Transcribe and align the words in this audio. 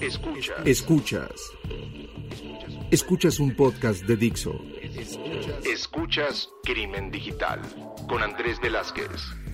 Escuchas. 0.00 0.64
Escuchas. 0.64 1.52
Escuchas 2.92 3.40
un 3.40 3.54
podcast 3.56 4.04
de 4.04 4.16
Dixo. 4.16 4.64
Escuchas 5.64 6.48
Crimen 6.62 7.10
Digital 7.10 7.60
con 8.08 8.22
Andrés 8.22 8.60
Velázquez. 8.60 9.47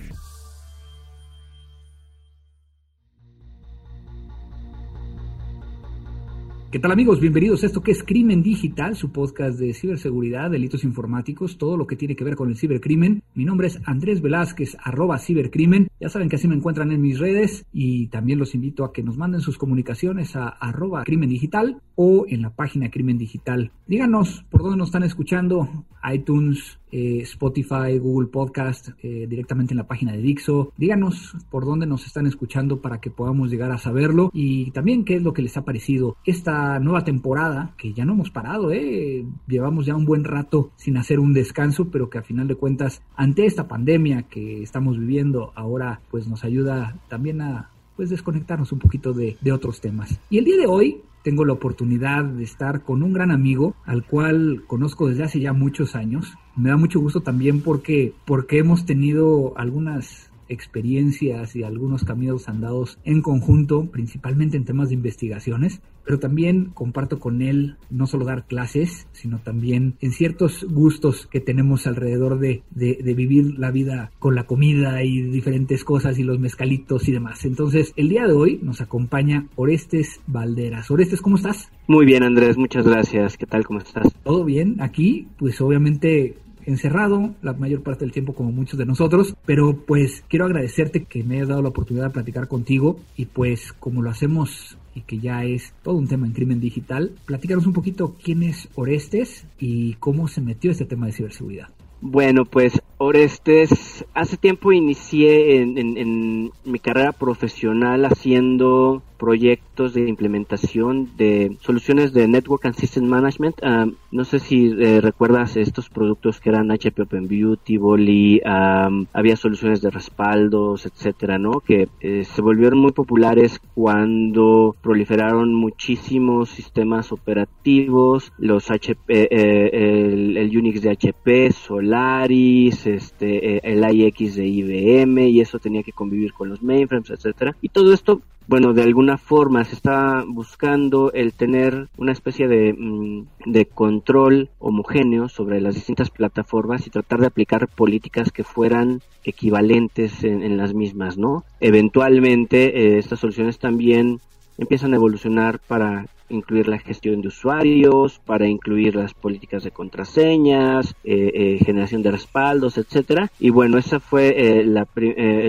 ¿Qué 6.75 6.81
tal 6.81 6.91
amigos? 6.91 7.21
Bienvenidos 7.21 7.63
a 7.63 7.67
esto 7.67 7.81
que 7.81 7.91
es 7.91 8.03
Crimen 8.03 8.43
Digital, 8.43 8.97
su 8.97 9.13
podcast 9.13 9.57
de 9.57 9.73
ciberseguridad, 9.73 10.51
delitos 10.51 10.83
informáticos, 10.83 11.57
todo 11.57 11.77
lo 11.77 11.87
que 11.87 11.95
tiene 11.95 12.17
que 12.17 12.25
ver 12.25 12.35
con 12.35 12.49
el 12.49 12.57
cibercrimen. 12.57 13.23
Mi 13.33 13.45
nombre 13.45 13.67
es 13.67 13.79
Andrés 13.85 14.21
Velázquez, 14.21 14.75
arroba 14.83 15.17
cibercrimen. 15.17 15.87
Ya 16.01 16.09
saben 16.09 16.27
que 16.27 16.35
así 16.35 16.49
me 16.49 16.55
encuentran 16.55 16.91
en 16.91 16.99
mis 16.99 17.17
redes 17.17 17.65
y 17.71 18.07
también 18.07 18.39
los 18.39 18.55
invito 18.55 18.83
a 18.83 18.91
que 18.91 19.03
nos 19.03 19.15
manden 19.15 19.39
sus 19.39 19.57
comunicaciones 19.57 20.35
a 20.35 20.49
arroba 20.49 21.05
crimen 21.05 21.29
digital 21.29 21.81
o 21.95 22.25
en 22.27 22.41
la 22.41 22.49
página 22.49 22.91
Crimen 22.91 23.17
Digital. 23.17 23.71
Díganos 23.87 24.43
por 24.49 24.61
dónde 24.61 24.75
nos 24.75 24.89
están 24.89 25.03
escuchando, 25.03 25.85
iTunes, 26.13 26.77
eh, 26.91 27.19
Spotify, 27.21 27.97
Google 27.99 28.27
Podcast, 28.27 28.89
eh, 29.01 29.25
directamente 29.27 29.73
en 29.73 29.77
la 29.77 29.87
página 29.87 30.11
de 30.11 30.21
Dixo. 30.21 30.71
Díganos 30.77 31.35
por 31.49 31.65
dónde 31.65 31.85
nos 31.85 32.05
están 32.05 32.27
escuchando 32.27 32.81
para 32.81 32.99
que 32.99 33.11
podamos 33.11 33.49
llegar 33.49 33.71
a 33.71 33.77
saberlo 33.77 34.29
y 34.33 34.71
también 34.71 35.05
qué 35.05 35.15
es 35.15 35.23
lo 35.23 35.33
que 35.33 35.41
les 35.41 35.57
ha 35.57 35.65
parecido 35.65 36.17
esta 36.25 36.79
nueva 36.79 37.03
temporada, 37.03 37.73
que 37.77 37.93
ya 37.93 38.05
no 38.05 38.13
hemos 38.13 38.31
parado, 38.31 38.71
¿eh? 38.71 39.25
llevamos 39.47 39.85
ya 39.85 39.95
un 39.95 40.05
buen 40.05 40.23
rato 40.23 40.71
sin 40.75 40.97
hacer 40.97 41.19
un 41.19 41.33
descanso, 41.33 41.89
pero 41.89 42.09
que 42.09 42.17
a 42.17 42.23
final 42.23 42.47
de 42.47 42.55
cuentas, 42.55 43.01
ante 43.15 43.45
esta 43.45 43.67
pandemia 43.67 44.23
que 44.23 44.61
estamos 44.63 44.97
viviendo 44.97 45.51
ahora, 45.55 46.01
pues 46.11 46.27
nos 46.27 46.43
ayuda 46.43 46.95
también 47.09 47.41
a 47.41 47.69
pues 47.95 48.09
desconectarnos 48.09 48.71
un 48.71 48.79
poquito 48.79 49.13
de, 49.13 49.37
de 49.41 49.51
otros 49.51 49.81
temas. 49.81 50.19
Y 50.29 50.37
el 50.37 50.45
día 50.45 50.57
de 50.57 50.67
hoy 50.67 51.01
tengo 51.23 51.43
la 51.43 51.53
oportunidad 51.53 52.23
de 52.23 52.43
estar 52.43 52.83
con 52.83 53.01
un 53.01 53.11
gran 53.11 53.31
amigo 53.31 53.75
al 53.85 54.05
cual 54.05 54.63
conozco 54.67 55.07
desde 55.07 55.23
hace 55.23 55.39
ya 55.39 55.53
muchos 55.53 55.95
años. 55.95 56.33
Me 56.55 56.69
da 56.69 56.77
mucho 56.77 56.99
gusto 56.99 57.21
también 57.21 57.61
porque, 57.61 58.13
porque 58.25 58.59
hemos 58.59 58.85
tenido 58.85 59.57
algunas 59.57 60.29
experiencias 60.49 61.55
y 61.55 61.63
algunos 61.63 62.03
caminos 62.03 62.47
andados 62.49 62.99
en 63.03 63.21
conjunto, 63.21 63.89
principalmente 63.91 64.57
en 64.57 64.65
temas 64.65 64.89
de 64.89 64.95
investigaciones, 64.95 65.81
pero 66.05 66.19
también 66.19 66.71
comparto 66.73 67.19
con 67.19 67.41
él 67.41 67.77
no 67.89 68.05
solo 68.05 68.25
dar 68.25 68.45
clases, 68.45 69.07
sino 69.11 69.39
también 69.39 69.95
en 70.01 70.11
ciertos 70.11 70.63
gustos 70.69 71.27
que 71.27 71.39
tenemos 71.39 71.87
alrededor 71.87 72.39
de, 72.39 72.63
de, 72.71 73.13
vivir 73.15 73.57
la 73.57 73.71
vida 73.71 74.11
con 74.19 74.35
la 74.35 74.43
comida 74.43 75.03
y 75.03 75.21
diferentes 75.21 75.83
cosas 75.83 76.19
y 76.19 76.23
los 76.23 76.39
mezcalitos 76.39 77.07
y 77.07 77.11
demás. 77.11 77.43
Entonces, 77.45 77.91
el 77.95 78.09
día 78.09 78.27
de 78.27 78.33
hoy 78.33 78.59
nos 78.61 78.81
acompaña 78.81 79.47
Orestes 79.55 80.21
Valderas. 80.27 80.91
Orestes, 80.91 81.21
¿cómo 81.21 81.37
estás? 81.37 81.71
Muy 81.87 82.05
bien, 82.05 82.23
Andrés, 82.23 82.57
muchas 82.57 82.85
gracias. 82.87 83.37
¿Qué 83.37 83.45
tal? 83.45 83.65
¿Cómo 83.65 83.79
estás? 83.79 84.13
Todo 84.23 84.45
bien. 84.45 84.81
Aquí, 84.81 85.27
pues 85.37 85.59
obviamente 85.61 86.35
encerrado 86.65 87.33
la 87.41 87.53
mayor 87.53 87.81
parte 87.81 88.05
del 88.05 88.11
tiempo 88.11 88.33
como 88.33 88.51
muchos 88.51 88.77
de 88.77 88.85
nosotros, 88.85 89.35
pero 89.45 89.77
pues 89.85 90.23
quiero 90.27 90.45
agradecerte 90.45 91.03
que 91.03 91.23
me 91.23 91.35
hayas 91.35 91.49
dado 91.49 91.61
la 91.61 91.69
oportunidad 91.69 92.05
de 92.05 92.11
platicar 92.11 92.47
contigo 92.47 92.99
y 93.15 93.25
pues 93.25 93.73
como 93.73 94.01
lo 94.01 94.09
hacemos 94.09 94.77
y 94.95 95.01
que 95.01 95.19
ya 95.19 95.43
es 95.43 95.73
todo 95.83 95.95
un 95.95 96.07
tema 96.07 96.25
en 96.25 96.33
crimen 96.33 96.59
digital, 96.59 97.11
platícanos 97.25 97.67
un 97.67 97.73
poquito 97.73 98.15
quién 98.23 98.43
es 98.43 98.69
Orestes 98.75 99.45
y 99.59 99.93
cómo 99.95 100.27
se 100.27 100.41
metió 100.41 100.71
este 100.71 100.85
tema 100.85 101.05
de 101.05 101.11
ciberseguridad. 101.11 101.69
Bueno, 102.01 102.45
pues 102.45 102.81
Orestes, 102.97 104.05
hace 104.13 104.37
tiempo 104.37 104.71
inicié 104.71 105.61
en, 105.61 106.51
mi 106.63 106.79
carrera 106.79 107.11
profesional 107.11 108.05
haciendo 108.05 109.01
proyectos 109.17 109.93
de 109.93 110.07
implementación 110.07 111.09
de 111.17 111.57
soluciones 111.61 112.13
de 112.13 112.27
Network 112.27 112.65
and 112.65 112.75
System 112.75 113.05
Management. 113.05 113.55
Ah, 113.63 113.85
no 114.11 114.23
sé 114.23 114.39
si 114.39 114.73
eh, 114.79 115.01
recuerdas 115.01 115.57
estos 115.57 115.89
productos 115.89 116.39
que 116.39 116.49
eran 116.49 116.71
HP 116.71 117.01
Open 117.01 117.27
Beauty, 117.27 117.77
Volley, 117.77 118.41
había 118.45 119.35
soluciones 119.35 119.81
de 119.81 119.89
respaldos, 119.89 120.85
etcétera, 120.85 121.37
¿no? 121.37 121.59
Que 121.59 121.87
eh, 121.99 122.23
se 122.23 122.41
volvieron 122.41 122.79
muy 122.79 122.91
populares 122.91 123.59
cuando 123.73 124.75
proliferaron 124.81 125.53
muchísimos 125.53 126.49
sistemas 126.49 127.11
operativos, 127.11 128.31
los 128.37 128.71
HP, 128.71 129.27
eh, 129.31 129.69
el, 129.73 130.37
el 130.37 130.57
Unix 130.57 130.81
de 130.81 130.91
HP, 130.91 131.51
Solaris, 131.51 132.87
este, 132.87 133.67
el 133.69 133.83
IX 133.83 134.35
de 134.35 134.47
IBM 134.47 135.27
y 135.29 135.41
eso 135.41 135.59
tenía 135.59 135.83
que 135.83 135.91
convivir 135.91 136.33
con 136.33 136.49
los 136.49 136.61
mainframes, 136.61 137.09
etcétera. 137.09 137.55
Y 137.61 137.69
todo 137.69 137.93
esto, 137.93 138.21
bueno, 138.47 138.73
de 138.73 138.83
alguna 138.83 139.17
forma 139.17 139.63
se 139.63 139.75
está 139.75 140.23
buscando 140.27 141.11
el 141.13 141.33
tener 141.33 141.87
una 141.97 142.11
especie 142.11 142.47
de, 142.47 142.73
mm, 142.73 143.27
de 143.45 143.65
control 143.65 144.49
homogéneo 144.59 145.29
sobre 145.29 145.61
las 145.61 145.75
distintas 145.75 146.09
plataformas 146.09 146.85
y 146.85 146.89
tratar 146.89 147.19
de 147.19 147.27
aplicar 147.27 147.67
políticas 147.67 148.31
que 148.31 148.43
fueran 148.43 149.01
equivalentes 149.23 150.23
en, 150.23 150.57
las 150.57 150.73
mismas, 150.73 151.17
¿no? 151.17 151.43
Eventualmente 151.59 152.95
eh, 152.95 152.97
estas 152.99 153.19
soluciones 153.19 153.57
también 153.59 154.19
empiezan 154.57 154.93
a 154.93 154.97
evolucionar 154.97 155.59
para 155.59 156.05
incluir 156.29 156.67
la 156.67 156.79
gestión 156.79 157.21
de 157.21 157.27
usuarios, 157.27 158.19
para 158.25 158.47
incluir 158.47 158.95
las 158.95 159.13
políticas 159.13 159.63
de 159.63 159.71
contraseñas, 159.71 160.95
eh, 161.03 161.31
eh, 161.33 161.59
generación 161.63 162.01
de 162.01 162.11
respaldos, 162.11 162.77
etcétera. 162.77 163.31
Y 163.39 163.49
bueno, 163.49 163.77
esa 163.77 163.99
fue 163.99 164.33
eh, 164.37 164.65
la, 164.65 164.87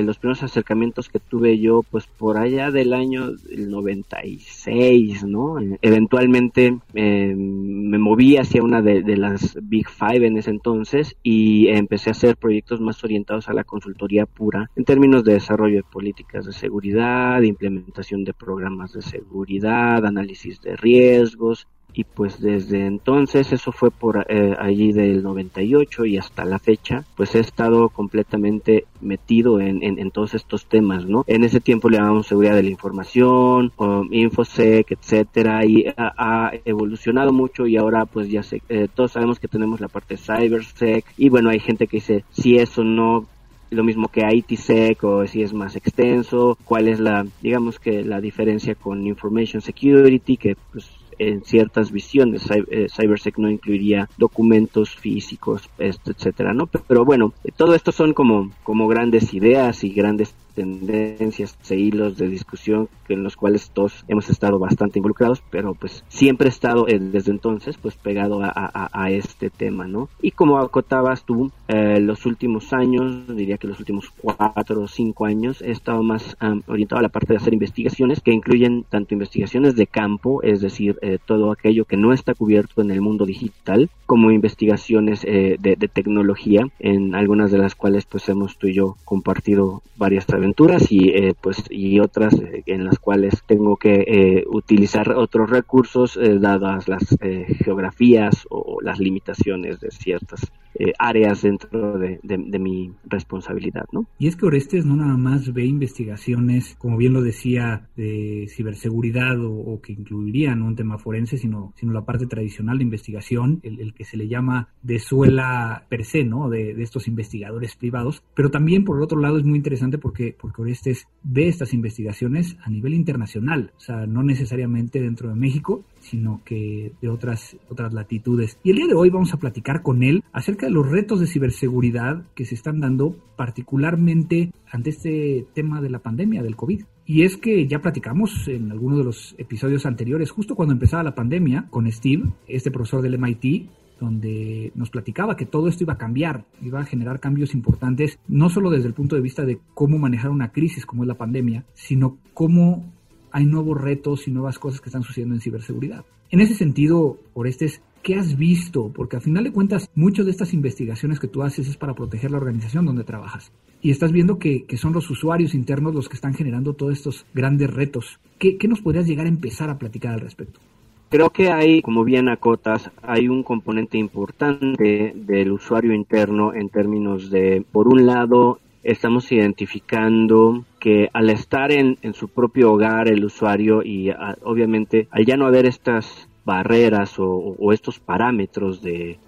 los 0.03 0.19
primeros 0.19 0.42
acercamientos 0.42 1.09
que 1.09 1.19
tuve 1.19 1.59
yo, 1.59 1.82
pues 1.91 2.06
por 2.06 2.36
allá 2.36 2.70
del 2.70 2.92
año 2.92 3.32
96, 3.56 5.25
¿no? 5.25 5.56
eventualmente 5.82 6.78
me 6.94 7.98
moví 7.98 8.36
hacia 8.36 8.62
una 8.62 8.82
de, 8.82 9.16
las 9.16 9.59
Big 9.62 9.88
Five 9.88 10.26
en 10.26 10.36
ese 10.36 10.50
entonces 10.50 11.16
y 11.22 11.69
empecé 11.69 12.10
a 12.10 12.12
hacer 12.12 12.36
proyectos 12.36 12.81
más 12.81 13.03
orientados 13.04 13.48
a 13.48 13.54
la 13.54 13.65
consultoría 13.65 14.26
pura 14.26 14.70
en 14.76 14.84
términos 14.84 15.25
de 15.25 15.34
desarrollo 15.34 15.76
de 15.76 15.82
políticas 15.82 16.44
de 16.47 16.53
seguridad, 16.53 17.41
implementación 17.42 18.25
de 18.25 18.34
programas 18.34 18.92
de 18.92 19.03
seguridad, 19.03 20.04
análisis 20.04 20.60
de 20.60 20.66
riesgos 20.77 21.66
y 21.97 22.04
pues 22.04 22.41
desde 22.41 22.84
entonces 22.87 23.53
eso 23.53 23.72
fue 23.72 23.91
por 23.91 24.27
eh, 24.28 24.54
allí 24.59 24.93
del 24.93 25.22
98 25.22 26.04
y 26.04 26.19
hasta 26.19 26.44
la 26.44 26.59
fecha 26.59 27.04
pues 27.16 27.34
he 27.34 27.41
estado 27.41 27.88
completamente 27.88 28.84
metido 29.00 29.60
en, 29.60 30.10
todos 30.10 30.34
estos 30.34 30.66
temas 30.66 31.06
no 31.06 31.25
en 31.27 31.43
ese 31.43 31.60
tiempo 31.60 31.88
le 31.88 31.97
llamamos 31.97 32.27
seguridad 32.27 32.54
de 32.54 32.65
la 32.65 32.71
información 32.71 33.72
infosec 34.10 34.93
etcétera 34.93 35.65
y 35.65 35.87
ha, 35.97 36.53
evolucionado 36.66 37.33
mucho 37.33 37.66
y 37.66 37.78
ahora 37.78 38.04
pues 38.04 38.28
ya 38.28 38.43
sé 38.43 38.62
eh, 38.69 38.88
todos 38.94 39.12
sabemos 39.12 39.41
que 39.41 39.48
tenemos 39.48 39.81
la 39.81 39.88
parte 39.88 40.19
cybersec 40.19 41.04
y 41.16 41.31
bueno 41.31 41.48
hay 41.48 41.60
gente 41.60 41.87
que 41.87 41.97
dice 41.97 42.25
si 42.31 42.56
eso 42.56 42.84
no 42.84 43.27
lo 43.71 43.84
mismo 43.84 44.09
que 44.09 44.27
ITSEC 44.32 45.03
o 45.04 45.27
si 45.27 45.43
es 45.43 45.53
más 45.53 45.77
extenso, 45.77 46.59
cuál 46.65 46.88
es 46.88 47.00
la, 47.00 47.27
digamos 47.43 47.78
que 47.78 48.04
la 48.04 48.21
diferencia 48.21 48.75
con 48.75 49.06
Information 49.06 49.60
Security, 49.60 50.37
que 50.37 50.56
pues 50.72 50.91
en 51.19 51.43
ciertas 51.44 51.91
visiones 51.91 52.47
eh, 52.50 52.88
CyberSec 52.91 53.38
no 53.38 53.50
incluiría 53.50 54.09
documentos 54.19 54.94
físicos, 54.94 55.69
etcétera, 55.78 56.53
¿no? 56.53 56.66
Pero 56.66 57.04
bueno, 57.04 57.32
todo 57.56 57.75
esto 57.75 57.93
son 57.93 58.12
como, 58.12 58.50
como 58.62 58.87
grandes 58.87 59.32
ideas 59.32 59.83
y 59.84 59.91
grandes 59.91 60.34
tendencias 60.56 61.56
e 61.71 61.77
hilos 61.77 62.17
de 62.17 62.28
discusión 62.28 62.89
en 63.09 63.22
los 63.22 63.37
cuales 63.37 63.71
todos 63.71 64.05
hemos 64.09 64.28
estado 64.31 64.59
bastante 64.59 64.99
involucrados, 64.99 65.43
pero 65.50 65.75
pues 65.75 66.03
siempre 66.09 66.49
he 66.49 66.50
estado 66.50 66.89
eh, 66.89 66.99
desde 66.99 67.31
entonces 67.31 67.77
pues 67.77 67.94
pegado 67.94 68.41
a, 68.43 69.11
este 69.11 69.50
tema, 69.50 69.87
¿no? 69.87 70.09
Y 70.21 70.33
como 70.33 70.59
acotabas 70.59 71.25
tú, 71.25 71.53
eh, 71.69 72.00
los 72.00 72.27
últimos 72.27 72.72
años, 72.72 73.27
diría 73.37 73.59
que 73.59 73.69
los 73.69 73.78
últimos 73.78 74.11
cuatro 74.11 74.83
o 74.83 74.89
cinco 74.89 75.27
años, 75.27 75.62
he 75.62 75.71
estado 75.71 76.03
más 76.03 76.37
orientado 76.66 76.99
a 76.99 77.03
la 77.03 77.09
parte 77.09 77.34
de 77.34 77.37
hacer 77.37 77.53
investigaciones 77.53 78.21
que 78.21 78.33
incluyen 78.33 78.84
tanto 78.89 79.15
investigaciones 79.15 79.77
de 79.77 79.86
campo, 79.86 80.42
es 80.42 80.60
decir, 80.60 80.98
eh, 81.03 81.19
todo 81.25 81.53
aquello 81.53 81.84
que 81.84 81.97
no 81.97 82.13
está 82.13 82.34
cubierto 82.34 82.83
en 82.83 82.91
el 82.91 83.01
mundo 83.01 83.27
digital, 83.27 83.91
como 84.07 84.30
investigaciones 84.30 85.22
de, 85.22 85.57
de, 85.59 85.89
tecnología, 85.89 86.69
en 86.78 87.15
algunas 87.15 87.51
de 87.51 87.59
las 87.59 87.75
cuales 87.75 88.07
pues 88.07 88.28
hemos 88.28 88.57
tú 88.57 88.69
y 88.69 88.75
yo 88.75 88.97
compartido 89.04 89.83
varias 89.97 90.27
aventuras 90.47 90.93
y 90.93 91.09
eh, 91.09 91.34
pues 91.41 91.65
y 91.71 91.98
otras 91.98 92.34
eh, 92.34 92.63
en 92.66 92.84
las 92.84 93.01
cuales 93.01 93.43
tengo 93.47 93.77
que 93.77 94.04
eh, 94.07 94.45
utilizar 94.47 95.10
otros 95.10 95.51
recursos 95.51 96.19
dadas 96.41 96.89
las 96.89 97.16
geografías 97.65 98.47
o 98.51 98.78
las 98.81 99.01
limitaciones 99.01 99.81
de 99.81 99.91
ciertas 99.91 100.53
eh, 100.78 100.93
áreas 100.99 101.43
dentro 101.43 101.99
de, 101.99 102.19
mi 102.59 102.93
responsabilidad, 103.05 103.87
¿no? 103.93 104.07
Y 104.19 104.28
es 104.28 104.37
que 104.37 104.47
Orestes 104.47 104.84
no 104.84 104.97
nada 104.97 105.17
más 105.17 105.53
ve 105.53 105.65
investigaciones, 105.65 106.75
como 106.78 106.97
bien 106.97 107.13
lo 107.13 107.23
decía, 107.23 107.89
de 107.97 108.47
ciberseguridad 108.49 109.37
o, 109.39 109.81
que 109.81 109.93
incluirían 109.93 110.63
un 110.63 110.77
tema 110.77 110.99
forense, 110.99 111.39
sino, 111.39 111.73
sino 111.77 111.93
la 111.93 112.05
parte 112.05 112.27
tradicional 112.27 112.78
de 112.78 112.84
investigación, 112.84 113.61
el, 113.63 113.95
que 113.95 114.05
se 114.05 114.17
le 114.17 114.28
llama 114.28 114.69
de 114.83 114.99
suela 114.99 115.87
per 115.89 116.05
se, 116.05 116.25
¿no? 116.25 116.49
De, 116.49 116.75
de, 116.75 116.83
estos 116.83 117.09
investigadores 117.09 117.77
privados. 117.77 118.23
Pero 118.34 118.51
también, 118.51 118.84
por 118.84 118.97
el 118.97 119.03
otro 119.03 119.21
lado, 119.21 119.39
es 119.39 119.45
muy 119.45 119.57
interesante 119.57 119.99
porque, 119.99 120.37
porque 120.39 120.63
Orestes 120.63 121.09
ve 121.23 121.49
estas 121.49 121.73
investigaciones 121.75 122.57
a 122.63 122.71
nivel 122.71 122.95
internacional, 122.95 123.73
o 123.77 123.81
sea, 123.81 124.07
no 124.07 124.23
necesariamente 124.23 125.01
dentro 125.01 125.28
de 125.28 125.34
México, 125.34 125.84
sino 126.06 126.41
que 126.44 126.92
de 127.00 127.08
otras, 127.08 127.56
otras 127.68 127.92
latitudes. 127.92 128.58
Y 128.62 128.70
el 128.70 128.76
día 128.76 128.86
de 128.86 128.94
hoy 128.94 129.10
vamos 129.10 129.34
a 129.34 129.38
platicar 129.38 129.82
con 129.82 130.03
él 130.03 130.22
acerca 130.32 130.66
de 130.66 130.72
los 130.72 130.88
retos 130.88 131.20
de 131.20 131.26
ciberseguridad 131.26 132.24
que 132.34 132.44
se 132.44 132.54
están 132.54 132.80
dando 132.80 133.16
particularmente 133.36 134.53
ante 134.70 134.91
este 134.91 135.47
tema 135.54 135.80
de 135.80 135.91
la 135.91 136.00
pandemia 136.00 136.42
del 136.42 136.56
COVID. 136.56 136.84
Y 137.04 137.22
es 137.22 137.36
que 137.36 137.66
ya 137.66 137.80
platicamos 137.80 138.48
en 138.48 138.72
algunos 138.72 138.98
de 138.98 139.04
los 139.04 139.34
episodios 139.38 139.86
anteriores, 139.86 140.30
justo 140.30 140.56
cuando 140.56 140.74
empezaba 140.74 141.03
la 141.03 141.14
pandemia, 141.14 141.66
con 141.70 141.91
Steve, 141.91 142.24
este 142.48 142.70
profesor 142.70 143.03
del 143.03 143.18
MIT, 143.18 143.68
donde 144.00 144.72
nos 144.74 144.91
platicaba 144.91 145.36
que 145.36 145.47
todo 145.47 145.68
esto 145.68 145.84
iba 145.84 145.94
a 145.94 145.98
cambiar, 145.98 146.44
iba 146.62 146.80
a 146.80 146.84
generar 146.84 147.20
cambios 147.20 147.54
importantes, 147.54 148.18
no 148.28 148.50
solo 148.50 148.70
desde 148.70 148.88
el 148.88 148.94
punto 148.94 149.16
de 149.16 149.22
vista 149.22 149.44
de 149.44 149.58
cómo 149.74 149.98
manejar 149.98 150.30
una 150.30 150.53
crisis 150.53 150.84
como 150.84 151.04
es 151.04 151.08
la 151.08 151.14
pandemia, 151.14 151.64
sino 151.74 152.18
cómo 152.34 152.92
hay 153.31 153.47
nuevos 153.47 153.81
retos 153.81 154.28
y 154.28 154.31
nuevas 154.31 154.59
cosas 154.59 154.81
que 154.81 154.89
están 154.89 155.03
sucediendo 155.03 155.34
en 155.34 155.41
ciberseguridad. 155.41 156.05
En 156.31 156.41
ese 156.41 156.55
sentido, 156.55 157.19
Orestes, 157.34 157.81
¿qué 158.03 158.17
has 158.17 158.37
visto? 158.37 158.91
Porque 158.93 159.17
al 159.17 159.23
final 159.23 159.45
de 159.45 159.53
cuentas, 159.53 159.89
muchas 159.95 160.27
de 160.27 160.33
estas 160.33 160.55
investigaciones 160.55 161.21
que 161.21 161.28
tú 161.28 161.43
haces 161.43 161.69
es 161.69 161.77
para 161.77 161.95
proteger 161.95 162.31
la 162.31 162.39
organización 162.39 162.84
donde 162.84 163.05
trabajas. 163.05 163.53
Y 163.81 163.91
estás 163.91 164.11
viendo 164.13 164.39
que, 164.39 164.65
son 164.77 164.93
los 164.93 165.09
usuarios 165.11 165.55
internos 165.55 165.95
los 165.95 166.09
que 166.09 166.17
están 166.17 166.34
generando 166.34 166.75
todos 166.75 166.93
estos 166.93 167.27
grandes 167.34 167.73
retos. 167.73 168.19
¿Qué, 168.39 168.59
¿Qué 168.59 168.69
nos 168.69 168.81
podrías 168.81 169.07
llegar 169.07 169.27
a 169.27 169.31
empezar 169.31 169.71
a 169.71 169.78
platicar 169.78 170.15
al 170.15 170.21
respecto? 170.21 170.61
Creo 171.09 171.31
que 171.31 171.51
hay, 171.51 171.83
como 171.83 172.03
bien 172.03 172.28
acotas, 172.28 172.91
hay 173.01 173.28
un 173.28 173.45
componente 173.45 173.97
importante 173.97 175.13
del 175.15 175.53
usuario 175.53 175.95
interno 175.95 176.53
en 176.53 176.69
términos 176.69 177.31
de, 177.31 177.65
por 177.71 177.87
un 177.87 178.07
lado, 178.07 178.59
estamos 178.83 179.31
identificando 179.33 180.65
que 180.78 181.09
al 181.13 181.31
estar 181.31 181.73
en, 181.73 181.97
su 182.15 182.28
propio 182.28 182.73
hogar 182.73 183.09
el 183.09 183.25
usuario 183.25 183.83
y 183.83 184.11
obviamente 184.43 185.09
al 185.11 185.25
ya 185.25 185.37
no 185.37 185.47
haber 185.47 185.67
estas 185.67 186.28
barreras 186.45 187.15
o 187.19 187.73
estos 187.73 187.99
parámetros 187.99 188.81
de, 188.83 189.19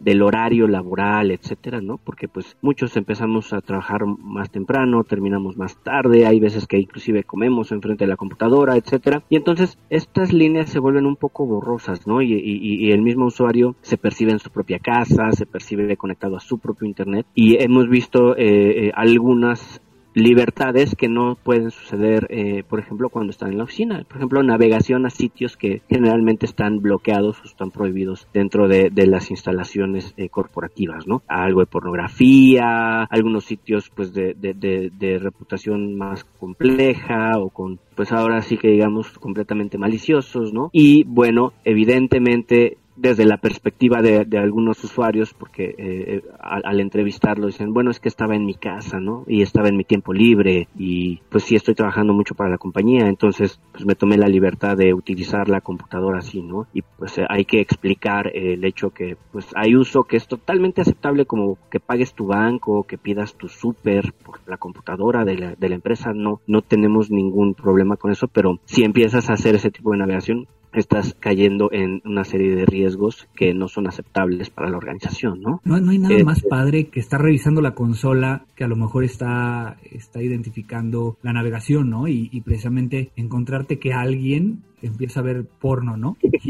del 0.00 0.22
horario 0.22 0.66
laboral, 0.66 1.30
etcétera, 1.30 1.80
¿no? 1.80 1.98
Porque 1.98 2.28
pues 2.28 2.56
muchos 2.62 2.96
empezamos 2.96 3.52
a 3.52 3.60
trabajar 3.60 4.06
más 4.06 4.50
temprano, 4.50 5.04
terminamos 5.04 5.56
más 5.56 5.76
tarde, 5.82 6.26
hay 6.26 6.40
veces 6.40 6.66
que 6.66 6.78
inclusive 6.78 7.24
comemos 7.24 7.70
enfrente 7.72 8.04
de 8.04 8.10
la 8.10 8.16
computadora, 8.16 8.76
etcétera, 8.76 9.22
y 9.28 9.36
entonces 9.36 9.78
estas 9.90 10.32
líneas 10.32 10.70
se 10.70 10.78
vuelven 10.78 11.06
un 11.06 11.16
poco 11.16 11.46
borrosas, 11.46 12.06
¿no? 12.06 12.22
Y, 12.22 12.32
y, 12.32 12.90
el 12.90 13.02
mismo 13.02 13.26
usuario 13.26 13.76
se 13.82 13.96
percibe 13.96 14.32
en 14.32 14.38
su 14.38 14.50
propia 14.50 14.78
casa, 14.78 15.30
se 15.32 15.46
percibe 15.46 15.96
conectado 15.96 16.36
a 16.36 16.40
su 16.40 16.58
propio 16.58 16.86
internet, 16.86 17.26
y 17.34 17.62
hemos 17.62 17.88
visto 17.88 18.36
eh, 18.36 18.86
eh 18.86 18.92
algunas 18.94 19.80
libertades 20.14 20.94
que 20.94 21.08
no 21.08 21.36
pueden 21.36 21.70
suceder, 21.70 22.26
eh, 22.30 22.64
por 22.68 22.80
ejemplo, 22.80 23.08
cuando 23.10 23.30
están 23.30 23.52
en 23.52 23.58
la 23.58 23.64
oficina. 23.64 24.04
Por 24.06 24.16
ejemplo, 24.16 24.42
navegación 24.42 25.06
a 25.06 25.10
sitios 25.10 25.56
que 25.56 25.82
generalmente 25.88 26.46
están 26.46 26.80
bloqueados 26.80 27.40
o 27.40 27.44
están 27.44 27.70
prohibidos 27.70 28.26
dentro 28.32 28.68
de, 28.68 28.90
las 29.10 29.30
instalaciones 29.30 30.12
eh, 30.16 30.28
corporativas, 30.28 31.06
¿no? 31.06 31.22
Algo 31.26 31.60
de 31.60 31.66
pornografía, 31.66 33.04
algunos 33.04 33.44
sitios, 33.44 33.90
pues, 33.94 34.12
de, 34.12 34.34
de 34.34 35.18
reputación 35.18 35.96
más 35.96 36.24
compleja 36.38 37.32
o 37.38 37.50
con, 37.50 37.78
pues, 37.94 38.12
ahora 38.12 38.42
sí 38.42 38.56
que 38.56 38.68
digamos, 38.68 39.18
completamente 39.18 39.78
maliciosos, 39.78 40.52
¿no? 40.52 40.70
Y, 40.72 41.04
bueno, 41.04 41.52
evidentemente 41.64 42.78
desde 43.00 43.24
la 43.24 43.38
perspectiva 43.38 44.02
de, 44.02 44.26
algunos 44.38 44.82
usuarios, 44.84 45.32
porque 45.32 45.74
eh, 45.78 46.22
al, 46.38 46.80
entrevistarlo 46.80 47.46
dicen, 47.46 47.72
bueno, 47.72 47.90
es 47.90 47.98
que 47.98 48.08
estaba 48.08 48.36
en 48.36 48.44
mi 48.44 48.54
casa, 48.54 49.00
¿no? 49.00 49.24
Y 49.26 49.42
estaba 49.42 49.68
en 49.68 49.76
mi 49.76 49.84
tiempo 49.84 50.12
libre 50.12 50.68
y 50.76 51.20
pues 51.30 51.44
sí 51.44 51.56
estoy 51.56 51.74
trabajando 51.74 52.12
mucho 52.12 52.34
para 52.34 52.50
la 52.50 52.58
compañía, 52.58 53.06
entonces 53.06 53.58
pues 53.72 53.86
me 53.86 53.94
tomé 53.94 54.18
la 54.18 54.28
libertad 54.28 54.76
de 54.76 54.92
utilizar 54.92 55.48
la 55.48 55.62
computadora 55.62 56.18
así, 56.18 56.42
¿no? 56.42 56.66
Y 56.74 56.82
pues 56.82 57.16
eh, 57.18 57.24
hay 57.28 57.46
que 57.46 57.60
explicar 57.60 58.30
el 58.34 58.64
hecho 58.64 58.90
que 58.90 59.16
pues 59.32 59.46
hay 59.54 59.76
uso 59.76 60.04
que 60.04 60.16
es 60.16 60.26
totalmente 60.26 60.82
aceptable 60.82 61.24
como 61.24 61.56
que 61.70 61.80
pagues 61.80 62.12
tu 62.12 62.26
banco, 62.26 62.84
que 62.84 62.98
pidas 62.98 63.34
tu 63.34 63.48
súper 63.48 64.12
por 64.12 64.40
la 64.46 64.58
computadora 64.58 65.24
de 65.24 65.38
la, 65.38 65.54
de 65.54 65.68
la 65.68 65.74
empresa, 65.74 66.12
no, 66.12 66.40
no 66.46 66.60
tenemos 66.60 67.10
ningún 67.10 67.54
problema 67.54 67.96
con 67.96 68.10
eso, 68.10 68.28
pero 68.28 68.60
si 68.66 68.84
empiezas 68.84 69.30
a 69.30 69.34
hacer 69.34 69.54
ese 69.54 69.70
tipo 69.70 69.92
de 69.92 69.98
navegación, 69.98 70.46
estás 70.72 71.16
cayendo 71.18 71.70
en 71.72 72.00
una 72.04 72.24
serie 72.24 72.54
de 72.54 72.66
riesgos 72.66 73.28
que 73.34 73.54
no 73.54 73.68
son 73.68 73.86
aceptables 73.86 74.50
para 74.50 74.70
la 74.70 74.76
organización, 74.76 75.40
¿no? 75.40 75.60
No, 75.64 75.74
hay 75.90 75.98
nada 75.98 76.14
eh, 76.14 76.24
más 76.24 76.42
padre 76.42 76.88
que 76.88 77.00
estar 77.00 77.20
revisando 77.20 77.60
la 77.60 77.74
consola 77.74 78.44
que 78.54 78.64
a 78.64 78.68
lo 78.68 78.76
mejor 78.76 79.04
está, 79.04 79.78
está 79.90 80.22
identificando 80.22 81.16
la 81.22 81.32
navegación, 81.32 81.90
¿no? 81.90 82.08
Y, 82.08 82.40
precisamente 82.40 83.10
encontrarte 83.16 83.78
que 83.78 83.92
alguien 83.92 84.62
empieza 84.82 85.20
a 85.20 85.24
ver 85.24 85.44
porno, 85.44 85.96
¿no? 85.96 86.16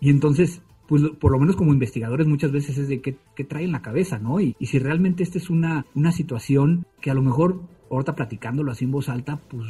Y, 0.00 0.10
entonces 0.10 0.62
pues 0.88 1.02
por 1.18 1.32
lo 1.32 1.38
menos 1.38 1.56
como 1.56 1.72
investigadores 1.72 2.26
muchas 2.26 2.52
veces 2.52 2.78
es 2.78 2.88
de 2.88 3.00
qué, 3.00 3.16
trae 3.44 3.64
en 3.64 3.72
la 3.72 3.82
cabeza, 3.82 4.18
¿no? 4.18 4.40
Y, 4.40 4.54
y, 4.58 4.66
si 4.66 4.78
realmente 4.78 5.22
esta 5.22 5.38
es 5.38 5.50
una, 5.50 5.86
una 5.94 6.12
situación 6.12 6.86
que 7.00 7.10
a 7.10 7.14
lo 7.14 7.22
mejor, 7.22 7.60
ahorita 7.90 8.14
platicándolo 8.14 8.70
así 8.70 8.84
en 8.84 8.92
voz 8.92 9.08
alta, 9.08 9.40
pues 9.48 9.66